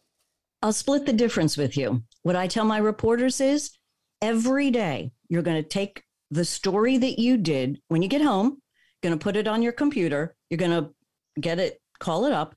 I'll 0.61 0.73
split 0.73 1.05
the 1.05 1.13
difference 1.13 1.57
with 1.57 1.75
you. 1.75 2.03
What 2.21 2.35
I 2.35 2.47
tell 2.47 2.65
my 2.65 2.77
reporters 2.77 3.41
is 3.41 3.77
every 4.21 4.69
day 4.69 5.11
you're 5.27 5.41
going 5.41 5.61
to 5.61 5.67
take 5.67 6.03
the 6.33 6.45
story 6.45 6.97
that 6.97 7.19
you 7.19 7.37
did 7.37 7.79
when 7.89 8.01
you 8.01 8.07
get 8.07 8.21
home, 8.21 8.57
going 9.01 9.17
to 9.17 9.23
put 9.23 9.35
it 9.35 9.47
on 9.47 9.61
your 9.61 9.71
computer, 9.71 10.35
you're 10.49 10.57
going 10.57 10.71
to 10.71 10.89
get 11.39 11.59
it, 11.59 11.79
call 11.99 12.25
it 12.25 12.33
up, 12.33 12.55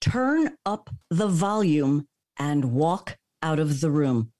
turn 0.00 0.50
up 0.64 0.88
the 1.10 1.28
volume 1.28 2.08
and 2.38 2.72
walk 2.72 3.18
out 3.42 3.58
of 3.58 3.80
the 3.80 3.90
room. 3.90 4.32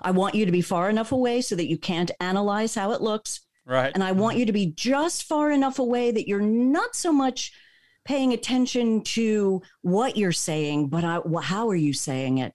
I 0.00 0.12
want 0.12 0.34
you 0.34 0.46
to 0.46 0.52
be 0.52 0.60
far 0.60 0.88
enough 0.88 1.12
away 1.12 1.40
so 1.40 1.56
that 1.56 1.68
you 1.68 1.78
can't 1.78 2.10
analyze 2.20 2.74
how 2.74 2.92
it 2.92 3.00
looks. 3.00 3.40
Right. 3.66 3.92
And 3.92 4.02
I 4.02 4.12
want 4.12 4.36
you 4.36 4.46
to 4.46 4.52
be 4.52 4.66
just 4.66 5.24
far 5.24 5.50
enough 5.50 5.78
away 5.78 6.10
that 6.10 6.28
you're 6.28 6.40
not 6.40 6.94
so 6.94 7.12
much 7.12 7.52
paying 8.04 8.32
attention 8.32 9.02
to 9.02 9.62
what 9.82 10.16
you're 10.16 10.32
saying, 10.32 10.88
but 10.88 11.04
I, 11.04 11.20
how 11.42 11.68
are 11.68 11.76
you 11.76 11.92
saying 11.92 12.38
it? 12.38 12.54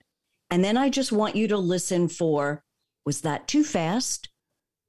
And 0.50 0.64
then 0.64 0.76
I 0.76 0.88
just 0.88 1.12
want 1.12 1.36
you 1.36 1.48
to 1.48 1.58
listen 1.58 2.08
for 2.08 2.62
was 3.04 3.22
that 3.22 3.48
too 3.48 3.64
fast? 3.64 4.28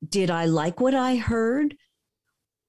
Did 0.08 0.30
I 0.30 0.46
like 0.46 0.80
what 0.80 0.94
I 0.96 1.16
heard? 1.16 1.76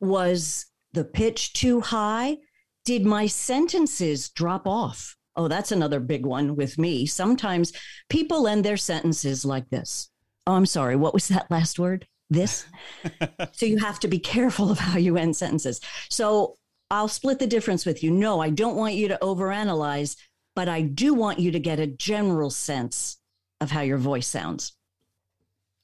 Was 0.01 0.67
the 0.93 1.05
pitch 1.05 1.53
too 1.53 1.81
high? 1.81 2.39
Did 2.85 3.05
my 3.05 3.27
sentences 3.27 4.31
drop 4.31 4.67
off? 4.67 5.17
Oh, 5.37 5.49
that's 5.49 5.73
another 5.73 6.01
big 6.01 6.27
one 6.27 6.57
with 6.57 6.79
me. 6.79 7.07
Sometimes 7.07 7.73
people 8.09 8.49
end 8.49 8.65
their 8.65 8.77
sentences 8.77 9.45
like 9.45 9.69
this. 9.71 10.11
Oh, 10.47 10.55
I'm 10.55 10.67
sorry. 10.67 10.97
What 10.97 11.15
was 11.15 11.29
that 11.29 11.51
last 11.51 11.79
word? 11.79 12.07
this. 12.31 12.65
so 13.53 13.67
you 13.67 13.79
have 13.79 14.01
to 14.01 14.09
be 14.09 14.19
careful 14.19 14.71
of 14.71 14.79
how 14.79 14.97
you 14.97 15.17
end 15.17 15.37
sentences. 15.37 15.81
So 16.09 16.57
I'll 16.91 17.09
split 17.09 17.39
the 17.39 17.47
difference 17.47 17.85
with 17.85 18.03
you. 18.03 18.11
No, 18.11 18.41
I 18.41 18.51
don't 18.51 18.77
want 18.77 18.95
you 18.95 19.09
to 19.09 19.19
overanalyze, 19.21 20.17
but 20.57 20.69
I 20.69 20.83
do 20.83 21.13
want 21.13 21.41
you 21.41 21.51
to 21.51 21.59
get 21.59 21.81
a 21.81 21.87
general 21.87 22.51
sense 22.51 23.19
of 23.61 23.71
how 23.71 23.83
your 23.83 23.99
voice 23.99 24.27
sounds. 24.27 24.73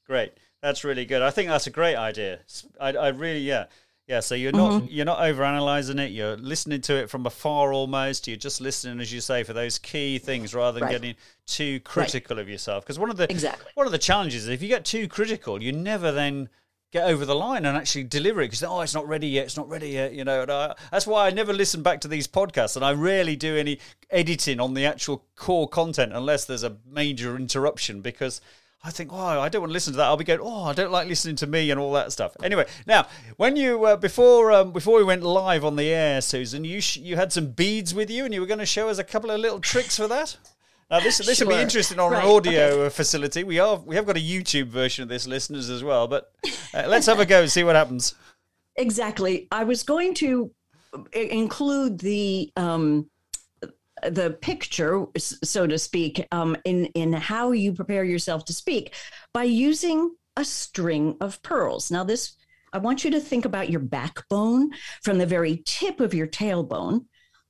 Great. 0.05 0.33
That's 0.61 0.83
really 0.83 1.05
good. 1.05 1.21
I 1.21 1.29
think 1.29 1.49
that's 1.49 1.67
a 1.67 1.71
great 1.71 1.95
idea. 1.95 2.39
I, 2.79 2.89
I 2.93 3.07
really, 3.09 3.39
yeah. 3.39 3.65
Yeah, 4.07 4.21
so 4.21 4.35
you're 4.35 4.53
not 4.53 4.71
mm-hmm. 4.71 4.87
you're 4.89 5.05
not 5.05 5.19
overanalyzing 5.19 5.99
it. 5.99 6.11
You're 6.11 6.37
listening 6.37 6.79
to 6.83 6.95
it 6.95 7.09
from 7.09 7.25
afar 7.25 7.73
almost. 7.73 8.25
You're 8.25 8.37
just 8.37 8.61
listening, 8.61 9.01
as 9.01 9.11
you 9.11 9.19
say, 9.19 9.43
for 9.43 9.51
those 9.51 9.77
key 9.77 10.17
things 10.17 10.55
rather 10.55 10.79
than 10.79 10.87
right. 10.87 10.93
getting 10.93 11.15
too 11.45 11.81
critical 11.81 12.37
right. 12.37 12.41
of 12.41 12.47
yourself. 12.47 12.85
Because 12.85 12.97
one 12.97 13.09
of 13.09 13.17
the 13.17 13.29
exactly 13.29 13.69
one 13.75 13.85
of 13.85 13.91
the 13.91 13.97
challenges 13.97 14.43
is 14.43 14.49
if 14.49 14.61
you 14.61 14.69
get 14.69 14.85
too 14.85 15.09
critical, 15.09 15.61
you 15.61 15.73
never 15.73 16.13
then 16.13 16.47
get 16.91 17.09
over 17.09 17.25
the 17.25 17.35
line 17.35 17.65
and 17.65 17.75
actually 17.75 18.05
deliver 18.05 18.41
it 18.41 18.45
because 18.45 18.63
oh 18.63 18.79
it's 18.79 18.93
not 18.93 19.05
ready 19.07 19.27
yet 19.27 19.43
it's 19.43 19.57
not 19.57 19.67
ready 19.67 19.89
yet 19.89 20.13
you 20.13 20.23
know 20.23 20.45
I, 20.47 20.73
that's 20.89 21.05
why 21.05 21.27
i 21.27 21.31
never 21.31 21.51
listen 21.51 21.83
back 21.83 21.99
to 22.01 22.07
these 22.07 22.29
podcasts 22.29 22.77
and 22.77 22.85
i 22.85 22.93
rarely 22.93 23.35
do 23.35 23.57
any 23.57 23.79
editing 24.09 24.61
on 24.61 24.73
the 24.73 24.85
actual 24.85 25.25
core 25.35 25.67
content 25.67 26.13
unless 26.13 26.45
there's 26.45 26.63
a 26.63 26.77
major 26.89 27.35
interruption 27.35 27.99
because 27.99 28.39
I 28.83 28.91
think, 28.91 29.11
oh, 29.11 29.17
I 29.17 29.49
don't 29.49 29.61
want 29.61 29.71
to 29.71 29.73
listen 29.73 29.93
to 29.93 29.97
that. 29.97 30.05
I'll 30.05 30.17
be 30.17 30.23
going, 30.23 30.39
oh, 30.41 30.65
I 30.65 30.73
don't 30.73 30.91
like 30.91 31.07
listening 31.07 31.35
to 31.37 31.47
me 31.47 31.71
and 31.71 31.79
all 31.79 31.93
that 31.93 32.11
stuff. 32.11 32.37
Anyway, 32.43 32.65
now 32.85 33.07
when 33.37 33.55
you 33.55 33.85
uh, 33.85 33.97
before 33.97 34.51
um, 34.51 34.71
before 34.71 34.97
we 34.97 35.03
went 35.03 35.23
live 35.23 35.65
on 35.65 35.75
the 35.75 35.89
air, 35.89 36.21
Susan, 36.21 36.63
you 36.63 36.79
sh- 36.79 36.97
you 36.97 37.15
had 37.15 37.33
some 37.33 37.47
beads 37.47 37.93
with 37.93 38.09
you, 38.09 38.23
and 38.23 38.33
you 38.33 38.39
were 38.39 38.47
going 38.47 38.59
to 38.59 38.65
show 38.65 38.87
us 38.87 38.99
a 38.99 39.03
couple 39.03 39.31
of 39.31 39.39
little 39.39 39.59
tricks 39.59 39.97
for 39.97 40.07
that. 40.07 40.37
Now 40.89 41.01
this 41.01 41.17
this 41.17 41.39
sure. 41.39 41.47
will 41.47 41.55
be 41.55 41.61
interesting 41.61 41.99
on 41.99 42.11
right. 42.11 42.23
an 42.23 42.29
audio 42.29 42.63
okay. 42.63 42.89
facility. 42.89 43.43
We 43.43 43.59
are 43.59 43.77
we 43.77 43.95
have 43.95 44.05
got 44.05 44.15
a 44.15 44.21
YouTube 44.21 44.67
version 44.67 45.03
of 45.03 45.09
this, 45.09 45.27
listeners 45.27 45.69
as 45.69 45.83
well. 45.83 46.07
But 46.07 46.31
uh, 46.73 46.85
let's 46.87 47.07
have 47.07 47.19
a 47.19 47.25
go 47.25 47.41
and 47.41 47.51
see 47.51 47.63
what 47.63 47.75
happens. 47.75 48.15
Exactly. 48.77 49.47
I 49.51 49.63
was 49.63 49.83
going 49.83 50.13
to 50.15 50.51
uh, 50.93 50.99
include 51.13 51.99
the 51.99 52.51
um, 52.55 53.09
the 54.03 54.37
picture, 54.41 55.05
so 55.17 55.67
to 55.67 55.77
speak, 55.77 56.25
um, 56.31 56.55
in 56.65 56.85
in 56.87 57.13
how 57.13 57.51
you 57.51 57.73
prepare 57.73 58.03
yourself 58.03 58.45
to 58.45 58.53
speak 58.53 58.93
by 59.33 59.43
using 59.43 60.15
a 60.35 60.45
string 60.45 61.17
of 61.19 61.41
pearls. 61.41 61.89
Now, 61.91 62.03
this 62.03 62.35
I 62.73 62.79
want 62.79 63.03
you 63.03 63.11
to 63.11 63.19
think 63.19 63.45
about 63.45 63.69
your 63.69 63.79
backbone 63.79 64.71
from 65.01 65.17
the 65.17 65.25
very 65.25 65.63
tip 65.65 65.99
of 65.99 66.13
your 66.13 66.27
tailbone 66.27 67.05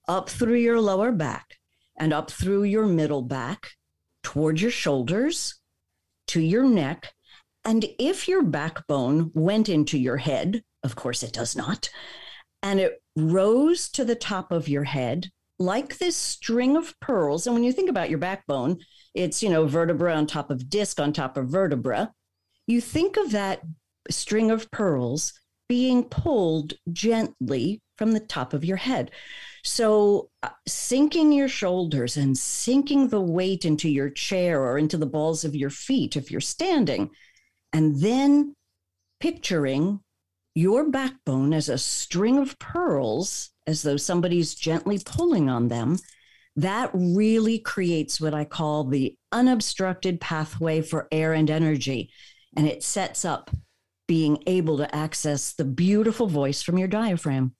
up 0.07 0.29
through 0.29 0.55
your 0.55 0.79
lower 0.79 1.11
back 1.11 1.57
and 1.97 2.13
up 2.13 2.31
through 2.31 2.63
your 2.63 2.85
middle 2.85 3.23
back 3.23 3.71
toward 4.23 4.61
your 4.61 4.71
shoulders 4.71 5.59
to 6.27 6.39
your 6.39 6.63
neck. 6.63 7.13
And 7.65 7.85
if 7.99 8.27
your 8.27 8.43
backbone 8.43 9.31
went 9.33 9.67
into 9.67 9.97
your 9.97 10.17
head, 10.17 10.63
of 10.83 10.95
course 10.95 11.23
it 11.23 11.33
does 11.33 11.55
not, 11.55 11.89
and 12.63 12.79
it 12.79 13.01
rose 13.15 13.89
to 13.89 14.05
the 14.05 14.15
top 14.15 14.51
of 14.51 14.69
your 14.69 14.83
head 14.85 15.31
like 15.59 15.97
this 15.97 16.15
string 16.15 16.77
of 16.77 16.93
pearls. 16.99 17.47
And 17.47 17.53
when 17.53 17.63
you 17.63 17.71
think 17.71 17.89
about 17.89 18.09
your 18.09 18.19
backbone, 18.19 18.77
it's, 19.13 19.41
you 19.41 19.49
know, 19.49 19.65
vertebra 19.65 20.13
on 20.13 20.27
top 20.27 20.51
of 20.51 20.69
disc 20.69 20.99
on 20.99 21.13
top 21.13 21.37
of 21.37 21.49
vertebra. 21.49 22.11
You 22.67 22.81
think 22.81 23.17
of 23.17 23.31
that 23.31 23.61
string 24.09 24.51
of 24.51 24.69
pearls 24.71 25.33
being 25.67 26.03
pulled 26.03 26.73
gently 26.91 27.81
from 27.97 28.11
the 28.11 28.19
top 28.19 28.53
of 28.53 28.63
your 28.63 28.77
head. 28.77 29.11
So, 29.63 30.29
uh, 30.43 30.49
sinking 30.67 31.33
your 31.33 31.49
shoulders 31.49 32.15
and 32.15 32.37
sinking 32.37 33.09
the 33.09 33.19
weight 33.19 33.65
into 33.65 33.89
your 33.89 34.09
chair 34.09 34.61
or 34.61 34.77
into 34.77 34.97
the 34.97 35.05
balls 35.05 35.43
of 35.43 35.55
your 35.55 35.69
feet 35.69 36.15
if 36.15 36.31
you're 36.31 36.39
standing, 36.39 37.09
and 37.73 37.99
then 37.99 38.55
picturing 39.19 39.99
your 40.57 40.89
backbone 40.89 41.53
as 41.53 41.69
a 41.69 41.77
string 41.77 42.39
of 42.39 42.57
pearls 42.57 43.51
as 43.67 43.83
though 43.83 43.95
somebody's 43.95 44.55
gently 44.55 44.97
pulling 45.05 45.51
on 45.51 45.67
them, 45.67 45.99
that 46.55 46.89
really 46.93 47.59
creates 47.59 48.19
what 48.19 48.33
I 48.33 48.43
call 48.43 48.85
the 48.85 49.15
unobstructed 49.31 50.19
pathway 50.19 50.81
for 50.81 51.07
air 51.11 51.33
and 51.33 51.51
energy. 51.51 52.09
And 52.55 52.65
it 52.65 52.81
sets 52.81 53.23
up 53.23 53.51
being 54.07 54.41
able 54.47 54.77
to 54.77 54.95
access 54.95 55.53
the 55.53 55.63
beautiful 55.63 56.25
voice 56.25 56.63
from 56.63 56.79
your 56.79 56.87
diaphragm. 56.87 57.53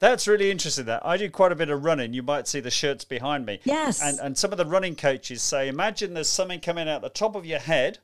That's 0.00 0.26
really 0.26 0.50
interesting. 0.50 0.86
That 0.86 1.04
I 1.04 1.18
do 1.18 1.28
quite 1.28 1.52
a 1.52 1.56
bit 1.56 1.68
of 1.68 1.84
running. 1.84 2.14
You 2.14 2.22
might 2.22 2.48
see 2.48 2.60
the 2.60 2.70
shirts 2.70 3.04
behind 3.04 3.44
me. 3.44 3.60
Yes. 3.64 4.00
And 4.00 4.18
and 4.20 4.38
some 4.38 4.52
of 4.52 4.58
the 4.58 4.64
running 4.64 4.96
coaches 4.96 5.42
say, 5.42 5.68
imagine 5.68 6.14
there's 6.14 6.28
something 6.28 6.60
coming 6.60 6.88
out 6.88 7.02
the 7.02 7.10
top 7.10 7.36
of 7.36 7.44
your 7.44 7.58
head, 7.58 7.98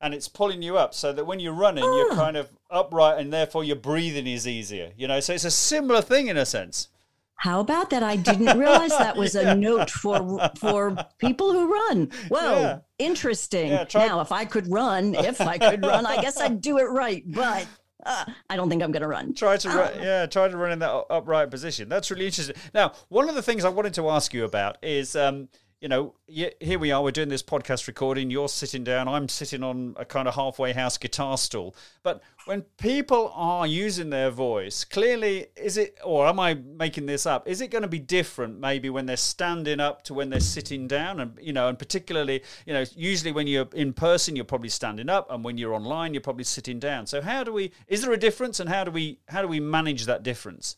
and 0.00 0.14
it's 0.14 0.28
pulling 0.28 0.62
you 0.62 0.76
up 0.78 0.94
so 0.94 1.12
that 1.12 1.24
when 1.26 1.40
you're 1.40 1.52
running, 1.52 1.84
Ah. 1.84 1.96
you're 1.96 2.14
kind 2.14 2.36
of 2.36 2.50
upright 2.70 3.18
and 3.18 3.32
therefore 3.32 3.64
your 3.64 3.76
breathing 3.76 4.26
is 4.26 4.46
easier. 4.46 4.92
You 4.96 5.08
know, 5.08 5.20
so 5.20 5.34
it's 5.34 5.44
a 5.44 5.50
similar 5.50 6.00
thing 6.02 6.28
in 6.28 6.36
a 6.36 6.46
sense. 6.46 6.88
How 7.36 7.60
about 7.60 7.88
that? 7.90 8.02
I 8.02 8.16
didn't 8.16 8.58
realize 8.58 8.90
that 8.90 9.16
was 9.16 9.34
a 9.34 9.54
note 9.68 9.88
for 9.90 10.50
for 10.58 10.96
people 11.18 11.52
who 11.52 11.72
run. 11.72 12.10
Well, 12.30 12.60
Yeah. 12.60 12.78
interesting. 12.98 13.68
Yeah, 13.70 13.84
try- 13.84 14.06
now, 14.06 14.20
if 14.20 14.30
I 14.32 14.44
could 14.44 14.70
run, 14.70 15.14
if 15.14 15.40
I 15.40 15.56
could 15.58 15.84
run, 15.84 16.04
I 16.06 16.20
guess 16.20 16.38
I'd 16.40 16.60
do 16.60 16.78
it 16.78 16.84
right. 16.90 17.22
But 17.26 17.66
uh, 18.04 18.24
I 18.48 18.56
don't 18.56 18.68
think 18.70 18.82
I'm 18.82 18.92
going 18.92 19.02
to 19.02 19.08
run. 19.08 19.34
Try 19.34 19.56
to 19.58 19.68
run, 19.68 19.92
yeah, 20.02 20.26
try 20.26 20.48
to 20.48 20.56
run 20.56 20.72
in 20.72 20.78
that 20.80 20.90
upright 21.10 21.50
position. 21.50 21.88
That's 21.88 22.10
really 22.10 22.26
interesting. 22.26 22.56
Now, 22.74 22.92
one 23.08 23.28
of 23.28 23.34
the 23.34 23.42
things 23.42 23.64
I 23.64 23.68
wanted 23.70 23.94
to 23.94 24.08
ask 24.10 24.32
you 24.34 24.44
about 24.44 24.76
is, 24.82 25.14
um, 25.16 25.48
you 25.80 25.88
know, 25.88 26.12
here 26.26 26.78
we 26.78 26.92
are. 26.92 27.02
We're 27.02 27.10
doing 27.10 27.30
this 27.30 27.42
podcast 27.42 27.86
recording. 27.86 28.30
You're 28.30 28.50
sitting 28.50 28.84
down. 28.84 29.08
I'm 29.08 29.30
sitting 29.30 29.62
on 29.62 29.94
a 29.96 30.04
kind 30.04 30.28
of 30.28 30.34
halfway 30.34 30.74
house 30.74 30.98
guitar 30.98 31.38
stool. 31.38 31.74
But 32.02 32.20
when 32.44 32.62
people 32.76 33.32
are 33.34 33.66
using 33.66 34.10
their 34.10 34.28
voice, 34.28 34.84
clearly, 34.84 35.46
is 35.56 35.78
it, 35.78 35.96
or 36.04 36.26
am 36.26 36.38
I 36.38 36.52
making 36.52 37.06
this 37.06 37.24
up? 37.24 37.48
Is 37.48 37.62
it 37.62 37.70
going 37.70 37.80
to 37.80 37.88
be 37.88 37.98
different 37.98 38.60
maybe 38.60 38.90
when 38.90 39.06
they're 39.06 39.16
standing 39.16 39.80
up 39.80 40.02
to 40.04 40.12
when 40.12 40.28
they're 40.28 40.40
sitting 40.40 40.86
down? 40.86 41.18
And 41.18 41.38
you 41.40 41.54
know, 41.54 41.68
and 41.68 41.78
particularly, 41.78 42.42
you 42.66 42.74
know, 42.74 42.84
usually 42.94 43.32
when 43.32 43.46
you're 43.46 43.68
in 43.72 43.94
person, 43.94 44.36
you're 44.36 44.44
probably 44.44 44.68
standing 44.68 45.08
up, 45.08 45.30
and 45.30 45.42
when 45.42 45.56
you're 45.56 45.72
online, 45.72 46.12
you're 46.12 46.20
probably 46.20 46.44
sitting 46.44 46.78
down. 46.78 47.06
So 47.06 47.22
how 47.22 47.42
do 47.42 47.54
we? 47.54 47.72
Is 47.88 48.02
there 48.02 48.12
a 48.12 48.18
difference, 48.18 48.60
and 48.60 48.68
how 48.68 48.84
do 48.84 48.90
we? 48.90 49.20
How 49.28 49.40
do 49.40 49.48
we 49.48 49.60
manage 49.60 50.04
that 50.04 50.22
difference? 50.22 50.76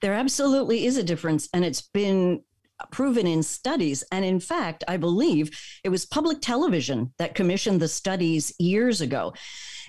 There 0.00 0.14
absolutely 0.14 0.86
is 0.86 0.96
a 0.96 1.04
difference, 1.04 1.48
and 1.54 1.64
it's 1.64 1.82
been 1.82 2.42
proven 2.90 3.26
in 3.26 3.42
studies. 3.42 4.02
And 4.12 4.24
in 4.24 4.40
fact, 4.40 4.84
I 4.88 4.96
believe 4.96 5.50
it 5.84 5.88
was 5.88 6.06
public 6.06 6.40
television 6.40 7.12
that 7.18 7.34
commissioned 7.34 7.80
the 7.80 7.88
studies 7.88 8.52
years 8.58 9.00
ago. 9.00 9.34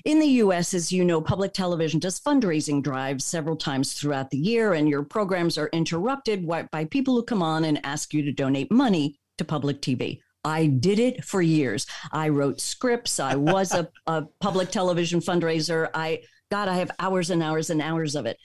In 0.06 0.20
the 0.20 0.28
US, 0.28 0.74
as 0.74 0.92
you 0.92 1.06
know, 1.06 1.22
public 1.22 1.54
television 1.54 2.00
does 2.00 2.20
fundraising 2.20 2.82
drives 2.82 3.26
several 3.26 3.56
times 3.56 3.94
throughout 3.94 4.32
the 4.32 4.38
year, 4.38 4.74
and 4.74 4.90
your 4.90 5.04
programs 5.04 5.58
are 5.58 5.70
interrupted 5.74 6.48
by 6.72 6.86
people 6.86 7.16
who 7.16 7.24
come 7.24 7.44
on 7.44 7.66
and 7.66 7.86
ask 7.86 8.14
you 8.14 8.24
to 8.24 8.32
donate 8.32 8.72
money 8.72 9.20
to 9.38 9.46
public 9.46 9.82
TV. 9.82 10.20
I 10.44 10.68
did 10.68 11.00
it 11.00 11.24
for 11.24 11.42
years. 11.42 11.86
I 12.12 12.30
wrote 12.30 12.60
scripts. 12.60 13.20
I 13.20 13.36
was 13.36 13.74
a, 13.74 13.88
a 14.08 14.24
public 14.40 14.72
television 14.72 15.20
fundraiser. 15.20 15.90
I, 15.94 16.24
God, 16.50 16.68
I 16.68 16.76
have 16.76 16.92
hours 17.00 17.30
and 17.30 17.44
hours 17.44 17.70
and 17.70 17.82
hours 17.82 18.16
of 18.16 18.26
it. 18.26 18.38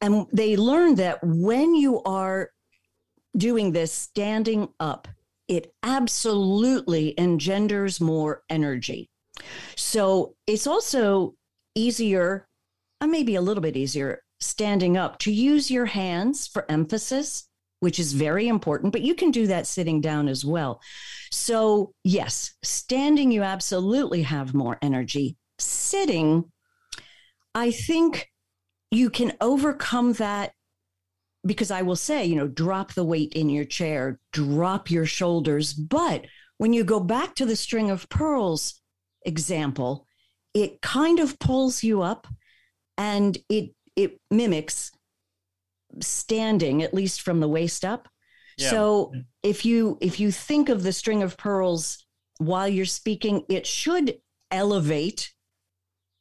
And 0.00 0.26
they 0.32 0.56
learned 0.56 0.96
that 0.98 1.18
when 1.22 1.74
you 1.74 2.02
are 2.04 2.50
doing 3.36 3.72
this 3.72 3.92
standing 3.92 4.68
up, 4.78 5.08
it 5.48 5.72
absolutely 5.82 7.18
engenders 7.18 8.00
more 8.00 8.42
energy. 8.48 9.10
So 9.76 10.34
it's 10.46 10.66
also 10.66 11.34
easier, 11.74 12.46
uh, 13.00 13.06
maybe 13.06 13.34
a 13.34 13.40
little 13.40 13.62
bit 13.62 13.76
easier, 13.76 14.22
standing 14.40 14.96
up 14.96 15.18
to 15.20 15.32
use 15.32 15.70
your 15.70 15.86
hands 15.86 16.46
for 16.46 16.70
emphasis, 16.70 17.48
which 17.80 17.98
is 17.98 18.12
very 18.12 18.48
important, 18.48 18.92
but 18.92 19.02
you 19.02 19.14
can 19.14 19.30
do 19.30 19.46
that 19.46 19.66
sitting 19.66 20.00
down 20.00 20.28
as 20.28 20.44
well. 20.44 20.80
So, 21.30 21.94
yes, 22.04 22.52
standing, 22.62 23.30
you 23.30 23.42
absolutely 23.42 24.22
have 24.22 24.54
more 24.54 24.78
energy. 24.82 25.36
Sitting, 25.58 26.44
I 27.54 27.70
think 27.70 28.28
you 28.90 29.10
can 29.10 29.32
overcome 29.40 30.14
that 30.14 30.52
because 31.44 31.70
I 31.70 31.82
will 31.82 31.96
say, 31.96 32.24
you 32.24 32.36
know, 32.36 32.48
drop 32.48 32.92
the 32.92 33.04
weight 33.04 33.32
in 33.32 33.48
your 33.48 33.64
chair, 33.64 34.20
drop 34.32 34.90
your 34.90 35.06
shoulders. 35.06 35.72
But 35.72 36.26
when 36.58 36.72
you 36.72 36.84
go 36.84 37.00
back 37.00 37.34
to 37.36 37.46
the 37.46 37.56
string 37.56 37.90
of 37.90 38.08
pearls 38.08 38.80
example, 39.24 40.06
it 40.52 40.82
kind 40.82 41.18
of 41.18 41.38
pulls 41.38 41.82
you 41.82 42.02
up 42.02 42.26
and 42.98 43.38
it 43.48 43.70
it 43.96 44.20
mimics 44.30 44.92
standing 46.00 46.82
at 46.82 46.94
least 46.94 47.22
from 47.22 47.40
the 47.40 47.48
waist 47.48 47.84
up. 47.84 48.08
Yeah. 48.56 48.70
So 48.70 49.12
if 49.42 49.64
you 49.64 49.96
if 50.00 50.20
you 50.20 50.30
think 50.30 50.68
of 50.68 50.82
the 50.82 50.92
string 50.92 51.22
of 51.22 51.36
pearls 51.36 52.04
while 52.38 52.68
you're 52.68 52.84
speaking, 52.84 53.44
it 53.48 53.66
should 53.66 54.18
elevate 54.50 55.32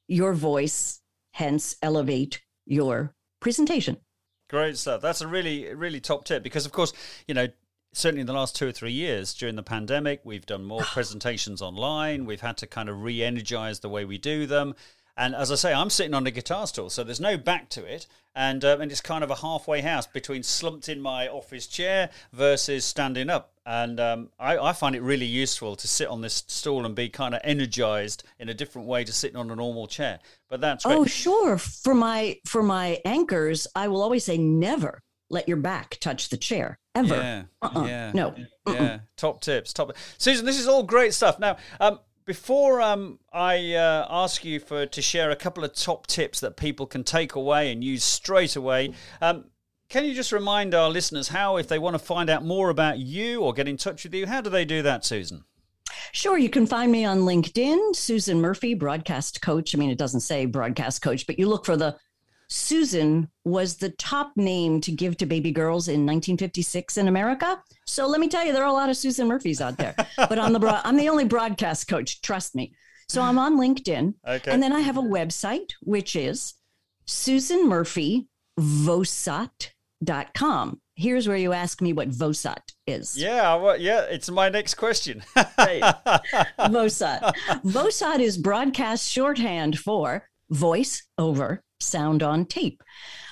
your 0.07 0.33
voice, 0.33 1.01
hence 1.33 1.75
elevate 1.81 2.41
your 2.65 3.13
presentation. 3.39 3.97
Great 4.49 4.77
stuff. 4.77 5.01
That's 5.01 5.21
a 5.21 5.27
really, 5.27 5.73
really 5.73 5.99
top 5.99 6.25
tip 6.25 6.41
because, 6.43 6.65
of 6.65 6.71
course, 6.71 6.91
you 7.27 7.35
know, 7.35 7.47
certainly 7.93 8.21
in 8.21 8.27
the 8.27 8.33
last 8.33 8.55
two 8.55 8.67
or 8.67 8.71
three 8.71 8.91
years 8.91 9.33
during 9.35 9.55
the 9.55 9.63
pandemic, 9.63 10.21
we've 10.23 10.45
done 10.45 10.63
more 10.63 10.81
presentations 10.93 11.61
online. 11.61 12.25
We've 12.25 12.41
had 12.41 12.57
to 12.57 12.67
kind 12.67 12.89
of 12.89 13.03
re 13.03 13.23
energize 13.23 13.79
the 13.79 13.89
way 13.89 14.05
we 14.05 14.17
do 14.17 14.47
them. 14.47 14.73
And 15.17 15.35
as 15.35 15.51
I 15.51 15.55
say, 15.55 15.73
I'm 15.73 15.89
sitting 15.89 16.13
on 16.13 16.25
a 16.27 16.31
guitar 16.31 16.65
stool, 16.67 16.89
so 16.89 17.03
there's 17.03 17.19
no 17.19 17.37
back 17.37 17.69
to 17.71 17.83
it. 17.83 18.07
And, 18.35 18.63
um, 18.63 18.79
and 18.79 18.91
it's 18.91 19.01
kind 19.01 19.23
of 19.23 19.31
a 19.31 19.35
halfway 19.35 19.81
house 19.81 20.07
between 20.07 20.43
slumped 20.43 20.87
in 20.87 21.01
my 21.01 21.27
office 21.27 21.67
chair 21.67 22.09
versus 22.31 22.85
standing 22.85 23.29
up. 23.29 23.51
And 23.65 23.99
um, 23.99 24.29
I, 24.39 24.57
I 24.57 24.71
find 24.73 24.95
it 24.95 25.01
really 25.01 25.25
useful 25.25 25.75
to 25.75 25.87
sit 25.87 26.07
on 26.07 26.21
this 26.21 26.43
stool 26.47 26.85
and 26.85 26.95
be 26.95 27.09
kind 27.09 27.35
of 27.35 27.41
energized 27.43 28.23
in 28.39 28.47
a 28.47 28.53
different 28.53 28.87
way 28.87 29.03
to 29.03 29.11
sitting 29.11 29.35
on 29.35 29.51
a 29.51 29.55
normal 29.55 29.87
chair. 29.87 30.19
But 30.47 30.61
that's 30.61 30.85
great. 30.85 30.95
Oh, 30.97 31.05
sure. 31.05 31.57
For 31.57 31.93
my 31.93 32.37
for 32.45 32.63
my 32.63 32.99
anchors, 33.03 33.67
I 33.75 33.89
will 33.89 34.01
always 34.01 34.23
say 34.23 34.37
never 34.37 35.01
let 35.29 35.47
your 35.47 35.57
back 35.57 35.97
touch 35.99 36.29
the 36.29 36.37
chair 36.37 36.79
ever. 36.95 37.15
Yeah, 37.15 37.43
Uh-uh. 37.61 37.85
yeah, 37.85 38.11
No. 38.13 38.35
yeah. 38.67 38.99
Top 39.17 39.41
tips, 39.41 39.73
top. 39.73 39.91
Susan, 40.17 40.45
this 40.45 40.59
is 40.59 40.67
all 40.67 40.81
great 40.83 41.13
stuff. 41.13 41.39
Now, 41.39 41.57
um, 41.79 41.99
before 42.29 42.79
um, 42.79 43.17
I 43.33 43.73
uh, 43.73 44.05
ask 44.07 44.45
you 44.45 44.59
for 44.59 44.85
to 44.85 45.01
share 45.01 45.31
a 45.31 45.35
couple 45.35 45.63
of 45.63 45.73
top 45.73 46.05
tips 46.05 46.39
that 46.41 46.57
people 46.57 46.85
can 46.85 47.03
take 47.03 47.33
away 47.33 47.71
and 47.71 47.83
use 47.83 48.03
straight 48.03 48.55
away, 48.55 48.93
um, 49.19 49.45
can 49.89 50.05
you 50.05 50.13
just 50.13 50.31
remind 50.31 50.75
our 50.75 50.91
listeners 50.91 51.29
how, 51.29 51.57
if 51.57 51.67
they 51.67 51.79
want 51.79 51.95
to 51.95 51.99
find 51.99 52.29
out 52.29 52.45
more 52.45 52.69
about 52.69 52.99
you 52.99 53.41
or 53.41 53.51
get 53.51 53.67
in 53.67 53.77
touch 53.77 54.03
with 54.03 54.13
you, 54.13 54.27
how 54.27 54.41
do 54.41 54.51
they 54.51 54.63
do 54.63 54.83
that, 54.83 55.03
Susan? 55.03 55.43
Sure, 56.11 56.37
you 56.37 56.51
can 56.51 56.67
find 56.67 56.91
me 56.91 57.03
on 57.03 57.21
LinkedIn, 57.21 57.95
Susan 57.95 58.39
Murphy, 58.39 58.75
broadcast 58.75 59.41
coach. 59.41 59.73
I 59.73 59.79
mean, 59.79 59.89
it 59.89 59.97
doesn't 59.97 60.19
say 60.19 60.45
broadcast 60.45 61.01
coach, 61.01 61.25
but 61.25 61.39
you 61.39 61.47
look 61.47 61.65
for 61.65 61.77
the 61.77 61.97
Susan 62.49 63.29
was 63.45 63.77
the 63.77 63.89
top 63.91 64.31
name 64.35 64.81
to 64.81 64.91
give 64.91 65.15
to 65.17 65.25
baby 65.25 65.51
girls 65.51 65.87
in 65.87 66.05
1956 66.05 66.97
in 66.97 67.07
America. 67.07 67.61
So 67.85 68.07
let 68.07 68.19
me 68.19 68.27
tell 68.27 68.45
you, 68.45 68.51
there 68.53 68.63
are 68.63 68.69
a 68.69 68.73
lot 68.73 68.89
of 68.89 68.97
Susan 68.97 69.27
Murphys 69.27 69.61
out 69.61 69.77
there. 69.77 69.95
but 70.17 70.39
I'm 70.39 70.53
the 70.53 70.59
broad, 70.59 70.81
I'm 70.83 70.97
the 70.97 71.09
only 71.09 71.25
broadcast 71.25 71.87
coach. 71.87 72.21
Trust 72.21 72.55
me. 72.55 72.73
So 73.07 73.21
I'm 73.21 73.39
on 73.39 73.57
LinkedIn, 73.57 74.13
Okay. 74.27 74.51
and 74.51 74.61
then 74.61 74.71
I 74.73 74.81
have 74.81 74.97
a 74.97 75.01
website 75.01 75.71
which 75.81 76.15
is 76.15 76.53
Susan 77.07 77.67
Murphy 77.67 78.27
Vosot.com. 78.59 79.71
Here's 80.95 81.27
where 81.27 81.37
you 81.37 81.53
ask 81.53 81.81
me 81.81 81.93
what 81.93 82.09
Vosot 82.09 82.59
is. 82.85 83.17
yeah, 83.17 83.55
well, 83.55 83.79
yeah, 83.79 84.01
it's 84.01 84.29
my 84.29 84.49
next 84.49 84.75
question. 84.75 85.23
Right. 85.35 85.81
Vosot. 86.59 87.33
Vosot 87.63 88.19
is 88.19 88.37
broadcast 88.37 89.09
shorthand 89.09 89.79
for 89.79 90.28
voice 90.49 91.03
over 91.17 91.61
sound 91.79 92.23
on 92.23 92.45
tape. 92.45 92.83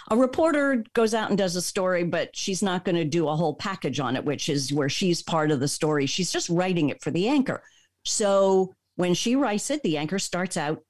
A 0.09 0.17
reporter 0.17 0.85
goes 0.93 1.13
out 1.13 1.29
and 1.29 1.37
does 1.37 1.55
a 1.55 1.61
story, 1.61 2.03
but 2.03 2.35
she's 2.35 2.63
not 2.63 2.85
going 2.85 2.95
to 2.95 3.03
do 3.03 3.27
a 3.27 3.35
whole 3.35 3.55
package 3.55 3.99
on 3.99 4.15
it, 4.15 4.23
which 4.23 4.47
is 4.47 4.71
where 4.71 4.89
she's 4.89 5.21
part 5.21 5.51
of 5.51 5.59
the 5.59 5.67
story. 5.67 6.05
She's 6.05 6.31
just 6.31 6.49
writing 6.49 6.89
it 6.89 7.03
for 7.03 7.11
the 7.11 7.27
anchor. 7.27 7.61
So 8.05 8.73
when 8.95 9.13
she 9.13 9.35
writes 9.35 9.69
it, 9.69 9.83
the 9.83 9.97
anchor 9.97 10.19
starts 10.19 10.55
out, 10.55 10.81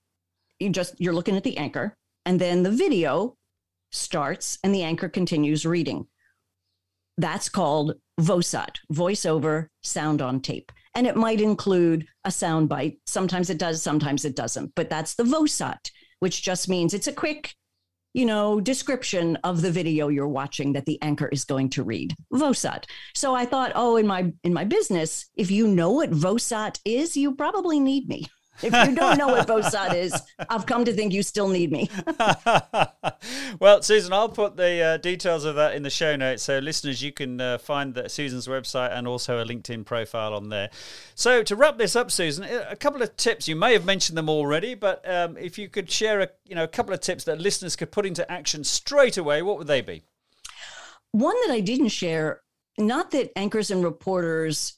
you 0.60 0.70
just 0.70 1.00
you're 1.00 1.14
looking 1.14 1.36
at 1.36 1.44
the 1.44 1.58
anchor, 1.58 1.96
and 2.26 2.40
then 2.40 2.62
the 2.64 2.72
video 2.72 3.36
starts 3.92 4.60
and 4.64 4.74
the 4.74 4.84
anchor 4.84 5.10
continues 5.10 5.66
reading. 5.66 6.06
That's 7.18 7.50
called 7.50 7.96
VOSOT, 8.20 8.78
voiceover 8.94 9.68
sound 9.82 10.22
on 10.22 10.42
tape. 10.42 10.72
And 10.94 11.08
it 11.08 11.16
might 11.16 11.42
include 11.42 12.08
a 12.24 12.32
sound 12.32 12.70
bite. 12.70 13.00
Sometimes 13.06 13.50
it 13.50 13.58
does, 13.58 13.82
sometimes 13.82 14.26
it 14.26 14.36
doesn't. 14.36 14.74
But 14.76 14.90
that's 14.90 15.16
the 15.16 15.24
VOSOT, 15.24 15.92
which 16.20 16.42
just 16.42 16.70
means 16.70 16.94
it's 16.94 17.08
a 17.08 17.14
quick, 17.14 17.54
you 18.14 18.26
know, 18.26 18.60
description 18.60 19.36
of 19.44 19.62
the 19.62 19.72
video 19.72 20.08
you're 20.08 20.28
watching 20.28 20.74
that 20.74 20.86
the 20.86 21.02
anchor 21.02 21.28
is 21.28 21.46
going 21.46 21.70
to 21.72 21.84
read. 21.84 22.16
VOSOT. 22.34 22.86
So 23.16 23.36
I 23.36 23.46
thought, 23.46 23.72
oh, 23.76 23.98
in 23.98 24.08
my 24.08 24.34
in 24.44 24.54
my 24.54 24.64
business, 24.64 25.30
if 25.36 25.52
you 25.52 25.68
know 25.68 25.92
what 25.92 26.12
VOSOT 26.12 26.80
is, 26.86 27.16
you 27.16 27.36
probably 27.36 27.80
need 27.80 28.08
me. 28.08 28.26
If 28.62 28.74
you 28.74 28.96
don't 28.96 29.18
know 29.18 29.28
what 29.28 29.48
VOSOT 29.48 29.96
is, 29.96 30.20
I've 30.50 30.66
come 30.66 30.86
to 30.86 30.94
think 30.94 31.14
you 31.14 31.24
still 31.24 31.48
need 31.48 31.72
me. 31.72 31.90
well, 33.60 33.82
Susan, 33.82 34.14
I'll 34.14 34.30
put 34.30 34.58
the 34.58 34.82
uh, 34.82 34.98
details 34.98 35.46
of 35.46 35.56
that 35.56 35.76
in 35.76 35.84
the 35.84 35.90
show 35.90 36.16
notes. 36.16 36.44
So, 36.44 36.60
listeners, 36.60 37.02
you 37.02 37.12
can 37.12 37.40
uh, 37.40 37.58
find 37.60 37.94
the, 37.94 38.10
Susan's 38.10 38.48
website 38.48 38.98
and 38.98 39.08
also 39.08 39.40
a 39.40 39.46
LinkedIn 39.46 39.86
profile 39.86 40.34
on 40.34 40.50
there. 40.50 40.70
So, 41.16 41.44
to 41.44 41.56
wrap 41.56 41.78
this 41.78 41.96
up, 41.96 42.12
Susan, 42.12 42.46
a 42.46 42.76
couple 42.76 43.02
of 43.02 43.16
tips. 43.16 43.48
You 43.48 43.56
may 43.56 43.74
have 43.74 43.86
mentioned 43.86 44.18
them 44.18 44.30
already, 44.30 44.74
but 44.74 45.08
um, 45.10 45.38
if 45.38 45.58
you 45.58 45.70
could 45.70 45.92
share 45.92 46.22
a 46.22 46.30
you 46.46 46.56
know 46.56 46.64
a 46.64 46.68
couple 46.68 46.94
of 46.94 47.00
tips 47.00 47.24
that 47.26 47.40
listeners 47.40 47.76
could 47.76 47.92
put 47.92 48.06
into 48.06 48.30
action 48.32 48.64
straight 48.64 49.18
away, 49.18 49.42
what 49.42 49.58
would 49.58 49.68
they 49.68 49.82
be? 49.82 50.04
One 51.12 51.36
that 51.46 51.54
I 51.54 51.60
didn't 51.60 51.90
share, 51.90 52.42
not 52.78 53.12
that 53.12 53.32
anchors 53.36 53.72
and 53.72 53.84
reporters 53.84 54.78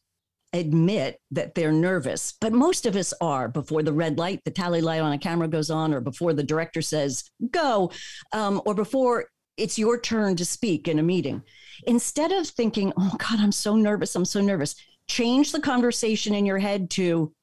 admit 0.53 1.19
that 1.31 1.53
they're 1.55 1.71
nervous, 1.71 2.33
but 2.39 2.53
most 2.53 2.85
of 2.85 2.95
us 2.95 3.13
are 3.21 3.47
before 3.47 3.83
the 3.83 3.93
red 3.93 4.17
light, 4.17 4.41
the 4.45 4.51
tally 4.51 4.81
light 4.81 5.01
on 5.01 5.11
a 5.11 5.17
camera 5.17 5.47
goes 5.47 5.69
on, 5.69 5.93
or 5.93 6.01
before 6.01 6.33
the 6.33 6.43
director 6.43 6.81
says 6.81 7.29
go, 7.51 7.91
um, 8.33 8.61
or 8.65 8.73
before 8.73 9.27
it's 9.57 9.77
your 9.77 9.99
turn 9.99 10.35
to 10.37 10.45
speak 10.45 10.87
in 10.87 10.99
a 10.99 11.03
meeting. 11.03 11.43
Instead 11.85 12.31
of 12.31 12.47
thinking, 12.47 12.93
oh 12.97 13.15
God, 13.17 13.39
I'm 13.39 13.51
so 13.51 13.75
nervous, 13.75 14.15
I'm 14.15 14.25
so 14.25 14.41
nervous, 14.41 14.75
change 15.07 15.51
the 15.51 15.61
conversation 15.61 16.33
in 16.33 16.45
your 16.45 16.59
head 16.59 16.89
to, 16.91 17.33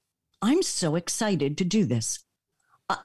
I'm 0.42 0.62
so 0.62 0.96
excited 0.96 1.58
to 1.58 1.64
do 1.64 1.84
this. 1.84 2.24
Uh, 2.88 2.96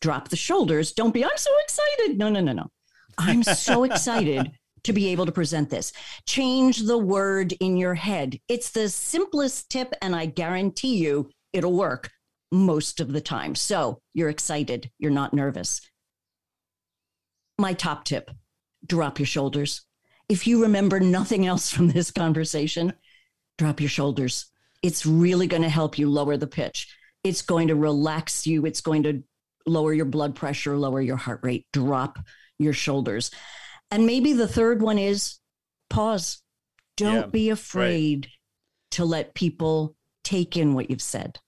drop 0.00 0.28
the 0.28 0.36
shoulders. 0.36 0.92
Don't 0.92 1.12
be, 1.12 1.24
I'm 1.24 1.30
so 1.36 1.50
excited. 1.64 2.18
No, 2.18 2.30
no, 2.30 2.40
no, 2.40 2.52
no. 2.52 2.70
I'm 3.18 3.42
so 3.42 3.84
excited 3.84 4.52
to 4.90 5.00
be 5.00 5.08
able 5.08 5.26
to 5.26 5.32
present 5.32 5.70
this. 5.70 5.92
Change 6.26 6.80
the 6.80 6.98
word 6.98 7.52
in 7.60 7.76
your 7.76 7.94
head. 7.94 8.38
It's 8.48 8.70
the 8.70 8.88
simplest 8.88 9.70
tip, 9.70 9.94
and 10.02 10.14
I 10.14 10.26
guarantee 10.26 10.96
you 10.96 11.30
it'll 11.52 11.76
work 11.76 12.10
most 12.52 13.00
of 13.00 13.12
the 13.12 13.20
time. 13.20 13.54
So 13.54 14.00
you're 14.14 14.28
excited, 14.28 14.90
you're 14.98 15.12
not 15.12 15.32
nervous. 15.32 15.80
My 17.58 17.72
top 17.72 18.04
tip 18.04 18.30
drop 18.86 19.18
your 19.18 19.26
shoulders. 19.26 19.82
If 20.28 20.46
you 20.46 20.62
remember 20.62 21.00
nothing 21.00 21.46
else 21.46 21.70
from 21.70 21.88
this 21.88 22.10
conversation, 22.10 22.92
drop 23.58 23.80
your 23.80 23.90
shoulders. 23.90 24.46
It's 24.82 25.04
really 25.04 25.46
going 25.46 25.62
to 25.62 25.68
help 25.68 25.98
you 25.98 26.08
lower 26.08 26.36
the 26.36 26.46
pitch. 26.46 26.96
It's 27.22 27.42
going 27.42 27.68
to 27.68 27.76
relax 27.76 28.46
you. 28.46 28.64
It's 28.64 28.80
going 28.80 29.02
to 29.04 29.22
lower 29.66 29.92
your 29.92 30.06
blood 30.06 30.34
pressure, 30.34 30.76
lower 30.76 31.00
your 31.00 31.18
heart 31.18 31.40
rate. 31.42 31.66
Drop 31.72 32.18
your 32.58 32.72
shoulders. 32.72 33.30
And 33.90 34.06
maybe 34.06 34.32
the 34.32 34.48
third 34.48 34.82
one 34.82 34.98
is 34.98 35.38
pause. 35.88 36.42
Don't 36.96 37.14
yeah, 37.14 37.26
be 37.26 37.50
afraid 37.50 38.22
great. 38.22 38.32
to 38.92 39.04
let 39.04 39.34
people 39.34 39.96
take 40.22 40.56
in 40.56 40.74
what 40.74 40.90
you've 40.90 41.02
said. 41.02 41.38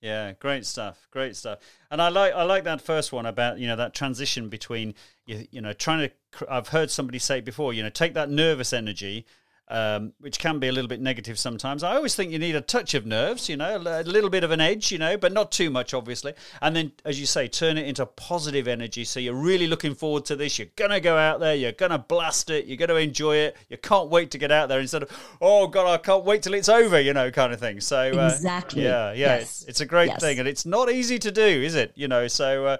Yeah, 0.00 0.32
great 0.32 0.64
stuff. 0.64 1.08
Great 1.10 1.34
stuff. 1.34 1.58
And 1.90 2.00
I 2.00 2.08
like 2.08 2.32
I 2.32 2.44
like 2.44 2.64
that 2.64 2.80
first 2.80 3.12
one 3.12 3.26
about, 3.26 3.58
you 3.58 3.66
know, 3.66 3.76
that 3.76 3.94
transition 3.94 4.48
between 4.48 4.94
you, 5.26 5.46
you 5.50 5.60
know, 5.60 5.72
trying 5.72 6.08
to 6.08 6.46
I've 6.48 6.68
heard 6.68 6.90
somebody 6.90 7.18
say 7.18 7.40
before, 7.40 7.72
you 7.72 7.82
know, 7.82 7.90
take 7.90 8.14
that 8.14 8.30
nervous 8.30 8.72
energy 8.72 9.26
um, 9.70 10.12
which 10.20 10.38
can 10.38 10.58
be 10.58 10.68
a 10.68 10.72
little 10.72 10.88
bit 10.88 11.00
negative 11.00 11.38
sometimes. 11.38 11.82
I 11.82 11.96
always 11.96 12.14
think 12.14 12.32
you 12.32 12.38
need 12.38 12.56
a 12.56 12.60
touch 12.60 12.94
of 12.94 13.04
nerves, 13.04 13.48
you 13.48 13.56
know, 13.56 13.76
a 13.76 14.02
little 14.02 14.30
bit 14.30 14.44
of 14.44 14.50
an 14.50 14.60
edge, 14.60 14.90
you 14.90 14.98
know, 14.98 15.16
but 15.16 15.32
not 15.32 15.52
too 15.52 15.70
much, 15.70 15.92
obviously. 15.92 16.32
And 16.62 16.74
then, 16.74 16.92
as 17.04 17.20
you 17.20 17.26
say, 17.26 17.48
turn 17.48 17.76
it 17.76 17.86
into 17.86 18.06
positive 18.06 18.66
energy. 18.66 19.04
So 19.04 19.20
you're 19.20 19.34
really 19.34 19.66
looking 19.66 19.94
forward 19.94 20.24
to 20.26 20.36
this. 20.36 20.58
You're 20.58 20.68
going 20.76 20.90
to 20.90 21.00
go 21.00 21.16
out 21.16 21.40
there, 21.40 21.54
you're 21.54 21.72
going 21.72 21.92
to 21.92 21.98
blast 21.98 22.50
it, 22.50 22.66
you're 22.66 22.78
going 22.78 22.88
to 22.88 22.96
enjoy 22.96 23.36
it. 23.36 23.56
You 23.68 23.76
can't 23.76 24.08
wait 24.08 24.30
to 24.30 24.38
get 24.38 24.50
out 24.50 24.68
there 24.68 24.80
instead 24.80 25.02
of, 25.02 25.36
oh, 25.40 25.66
God, 25.66 25.86
I 25.86 25.98
can't 25.98 26.24
wait 26.24 26.42
till 26.42 26.54
it's 26.54 26.68
over, 26.68 27.00
you 27.00 27.12
know, 27.12 27.30
kind 27.30 27.52
of 27.52 27.60
thing. 27.60 27.80
So, 27.80 27.98
uh, 27.98 28.30
exactly. 28.32 28.84
Yeah, 28.84 29.12
yeah, 29.12 29.36
yes. 29.36 29.42
it's, 29.42 29.64
it's, 29.64 29.80
a 29.80 29.86
great 29.86 30.08
yes. 30.08 30.20
thing. 30.20 30.38
And 30.38 30.48
it's 30.48 30.64
not 30.64 30.90
easy 30.90 31.18
to 31.18 31.30
do, 31.30 31.42
is 31.42 31.74
it? 31.74 31.92
You 31.94 32.08
know, 32.08 32.26
so. 32.28 32.66
Uh, 32.66 32.76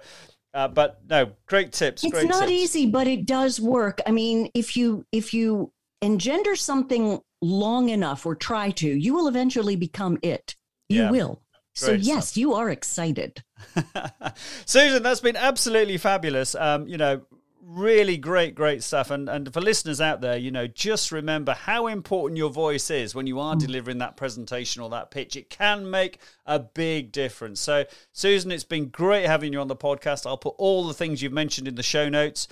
uh, 0.51 0.67
but 0.67 0.99
no, 1.07 1.29
great 1.45 1.71
tips. 1.71 2.03
It's 2.03 2.11
great 2.11 2.27
not 2.27 2.39
tips. 2.39 2.51
easy, 2.51 2.87
but 2.87 3.07
it 3.07 3.27
does 3.27 3.59
work. 3.59 4.01
I 4.07 4.11
mean, 4.11 4.49
if 4.55 4.75
you 4.75 5.05
if 5.11 5.31
you 5.31 5.71
engender 6.01 6.55
something 6.55 7.21
long 7.41 7.89
enough 7.89 8.25
or 8.25 8.35
try 8.35 8.71
to, 8.71 8.87
you 8.87 9.13
will 9.13 9.27
eventually 9.27 9.75
become 9.75 10.17
it. 10.21 10.55
You 10.87 11.03
yeah. 11.03 11.11
will. 11.11 11.41
So 11.73 11.87
Great 11.87 12.01
yes, 12.01 12.29
stuff. 12.29 12.37
you 12.37 12.53
are 12.55 12.69
excited. 12.69 13.43
Susan, 14.65 15.03
that's 15.03 15.21
been 15.21 15.37
absolutely 15.37 15.97
fabulous. 15.97 16.55
Um, 16.55 16.87
you 16.87 16.97
know, 16.97 17.21
really 17.61 18.17
great, 18.17 18.55
great 18.55 18.83
stuff. 18.83 19.11
And 19.11 19.29
and 19.29 19.53
for 19.53 19.61
listeners 19.61 20.01
out 20.01 20.21
there, 20.21 20.37
you 20.37 20.51
know, 20.51 20.67
just 20.67 21.11
remember 21.11 21.53
how 21.53 21.87
important 21.87 22.37
your 22.37 22.49
voice 22.49 22.89
is 22.89 23.13
when 23.13 23.27
you 23.27 23.39
are 23.39 23.55
mm. 23.55 23.59
delivering 23.59 23.99
that 23.99 24.17
presentation 24.17 24.81
or 24.81 24.89
that 24.89 25.11
pitch. 25.11 25.35
It 25.35 25.49
can 25.49 25.89
make 25.89 26.19
a 26.45 26.59
big 26.59 27.11
difference. 27.11 27.61
So, 27.61 27.85
Susan, 28.11 28.51
it's 28.51 28.63
been 28.63 28.89
great 28.89 29.27
having 29.27 29.53
you 29.53 29.61
on 29.61 29.67
the 29.67 29.75
podcast. 29.75 30.25
I'll 30.25 30.37
put 30.37 30.55
all 30.57 30.87
the 30.87 30.93
things 30.93 31.21
you've 31.21 31.31
mentioned 31.31 31.67
in 31.67 31.75
the 31.75 31.83
show 31.83 32.09
notes. 32.09 32.47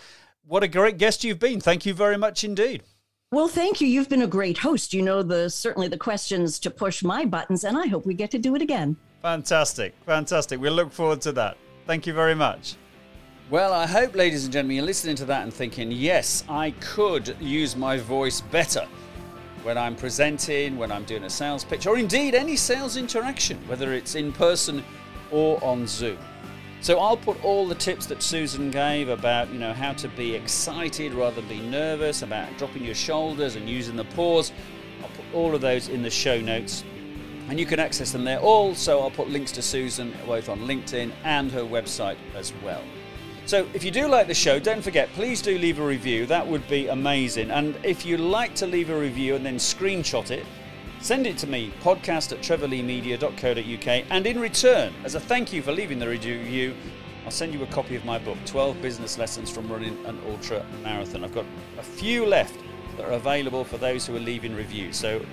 What 0.45 0.63
a 0.63 0.67
great 0.67 0.97
guest 0.97 1.23
you've 1.23 1.39
been. 1.39 1.59
Thank 1.59 1.85
you 1.85 1.93
very 1.93 2.17
much 2.17 2.43
indeed. 2.43 2.83
Well, 3.33 3.49
thank 3.49 3.81
you. 3.81 3.89
You've 3.89 4.07
been 4.07 4.21
a 4.21 4.27
great 4.27 4.57
host. 4.59 4.93
You 4.93 5.01
know 5.01 5.21
the 5.21 5.49
certainly 5.49 5.89
the 5.89 5.97
questions 5.97 6.59
to 6.59 6.71
push 6.71 7.03
my 7.03 7.25
buttons, 7.25 7.65
and 7.65 7.77
I 7.77 7.85
hope 7.87 8.05
we 8.05 8.13
get 8.13 8.31
to 8.31 8.37
do 8.37 8.55
it 8.55 8.61
again. 8.61 8.95
Fantastic, 9.21 9.93
fantastic. 10.05 10.61
We'll 10.61 10.71
look 10.71 10.93
forward 10.93 11.19
to 11.23 11.33
that. 11.33 11.57
Thank 11.85 12.07
you 12.07 12.13
very 12.13 12.35
much. 12.35 12.77
Well, 13.49 13.73
I 13.73 13.85
hope, 13.85 14.15
ladies 14.15 14.45
and 14.45 14.53
gentlemen, 14.53 14.77
you're 14.77 14.85
listening 14.85 15.17
to 15.17 15.25
that 15.25 15.43
and 15.43 15.53
thinking, 15.53 15.91
yes, 15.91 16.45
I 16.47 16.71
could 16.79 17.35
use 17.41 17.75
my 17.75 17.97
voice 17.97 18.39
better 18.39 18.87
when 19.63 19.77
I'm 19.77 19.97
presenting, 19.97 20.77
when 20.77 20.89
I'm 20.89 21.03
doing 21.03 21.25
a 21.25 21.29
sales 21.29 21.65
pitch, 21.65 21.85
or 21.85 21.97
indeed 21.97 22.33
any 22.33 22.55
sales 22.55 22.95
interaction, 22.95 23.57
whether 23.67 23.91
it's 23.91 24.15
in 24.15 24.31
person 24.31 24.85
or 25.31 25.61
on 25.61 25.85
Zoom. 25.85 26.17
So 26.79 26.99
I'll 26.99 27.17
put 27.17 27.43
all 27.43 27.67
the 27.67 27.75
tips 27.75 28.05
that 28.05 28.21
Susan 28.21 28.69
gave 28.69 29.09
about, 29.09 29.51
you 29.51 29.59
know, 29.59 29.73
how 29.73 29.93
to 29.93 30.07
be 30.09 30.35
excited 30.35 31.13
rather 31.13 31.41
than 31.41 31.49
be 31.49 31.59
nervous, 31.59 32.21
about 32.21 32.55
dropping 32.57 32.83
your 32.83 32.95
shoulders 32.95 33.55
and 33.55 33.67
using 33.67 33.95
the 33.95 34.05
pause. 34.05 34.51
I'll 35.01 35.09
put 35.09 35.25
all 35.33 35.55
of 35.55 35.61
those 35.61 35.89
in 35.89 36.03
the 36.03 36.09
show 36.09 36.39
notes. 36.39 36.83
And 37.49 37.59
you 37.59 37.65
can 37.65 37.79
access 37.79 38.11
them 38.11 38.23
there. 38.25 38.39
Also, 38.39 38.99
I'll 38.99 39.09
put 39.09 39.29
links 39.29 39.51
to 39.53 39.61
Susan 39.61 40.13
both 40.25 40.49
on 40.49 40.59
LinkedIn 40.59 41.11
and 41.23 41.51
her 41.51 41.61
website 41.61 42.17
as 42.35 42.53
well. 42.63 42.83
So, 43.45 43.65
if 43.73 43.83
you 43.83 43.91
do 43.91 44.07
like 44.07 44.27
the 44.27 44.33
show, 44.33 44.59
don't 44.59 44.81
forget, 44.81 45.07
please 45.13 45.41
do 45.41 45.57
leave 45.57 45.79
a 45.79 45.85
review. 45.85 46.25
That 46.25 46.45
would 46.45 46.67
be 46.67 46.89
amazing. 46.89 47.49
And 47.49 47.77
if 47.83 48.05
you 48.05 48.17
like 48.17 48.53
to 48.55 48.67
leave 48.67 48.89
a 48.89 48.99
review 48.99 49.35
and 49.35 49.45
then 49.45 49.55
screenshot 49.55 50.31
it, 50.31 50.45
Send 50.99 51.27
it 51.27 51.37
to 51.39 51.47
me, 51.47 51.71
podcast 51.81 52.31
at 52.31 52.39
trevorleemedia.co.uk, 52.39 54.05
and 54.09 54.27
in 54.27 54.39
return, 54.39 54.93
as 55.03 55.15
a 55.15 55.19
thank 55.19 55.53
you 55.53 55.61
for 55.61 55.71
leaving 55.71 55.99
the 55.99 56.07
review, 56.07 56.73
I'll 57.23 57.31
send 57.31 57.53
you 57.53 57.61
a 57.63 57.67
copy 57.67 57.95
of 57.95 58.03
my 58.03 58.17
book, 58.17 58.37
12 58.45 58.81
Business 58.81 59.17
Lessons 59.17 59.49
from 59.49 59.71
Running 59.71 59.97
an 60.05 60.19
Ultra 60.27 60.65
Marathon. 60.83 61.23
I've 61.23 61.35
got 61.35 61.45
a 61.77 61.83
few 61.83 62.25
left 62.25 62.59
that 62.97 63.05
are 63.05 63.11
available 63.11 63.63
for 63.63 63.77
those 63.77 64.05
who 64.05 64.15
are 64.15 64.19
leaving 64.19 64.55
reviews, 64.55 64.97
so 64.97 65.23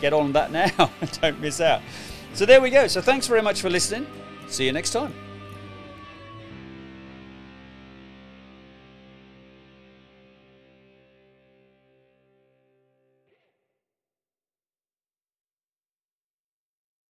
get 0.00 0.12
on 0.12 0.32
that 0.32 0.50
now, 0.78 0.90
don't 1.20 1.40
miss 1.40 1.60
out. 1.60 1.82
So 2.34 2.44
there 2.44 2.60
we 2.60 2.70
go. 2.70 2.86
So 2.86 3.00
thanks 3.00 3.26
very 3.26 3.42
much 3.42 3.62
for 3.62 3.70
listening. 3.70 4.06
See 4.48 4.66
you 4.66 4.72
next 4.72 4.90
time. 4.90 5.14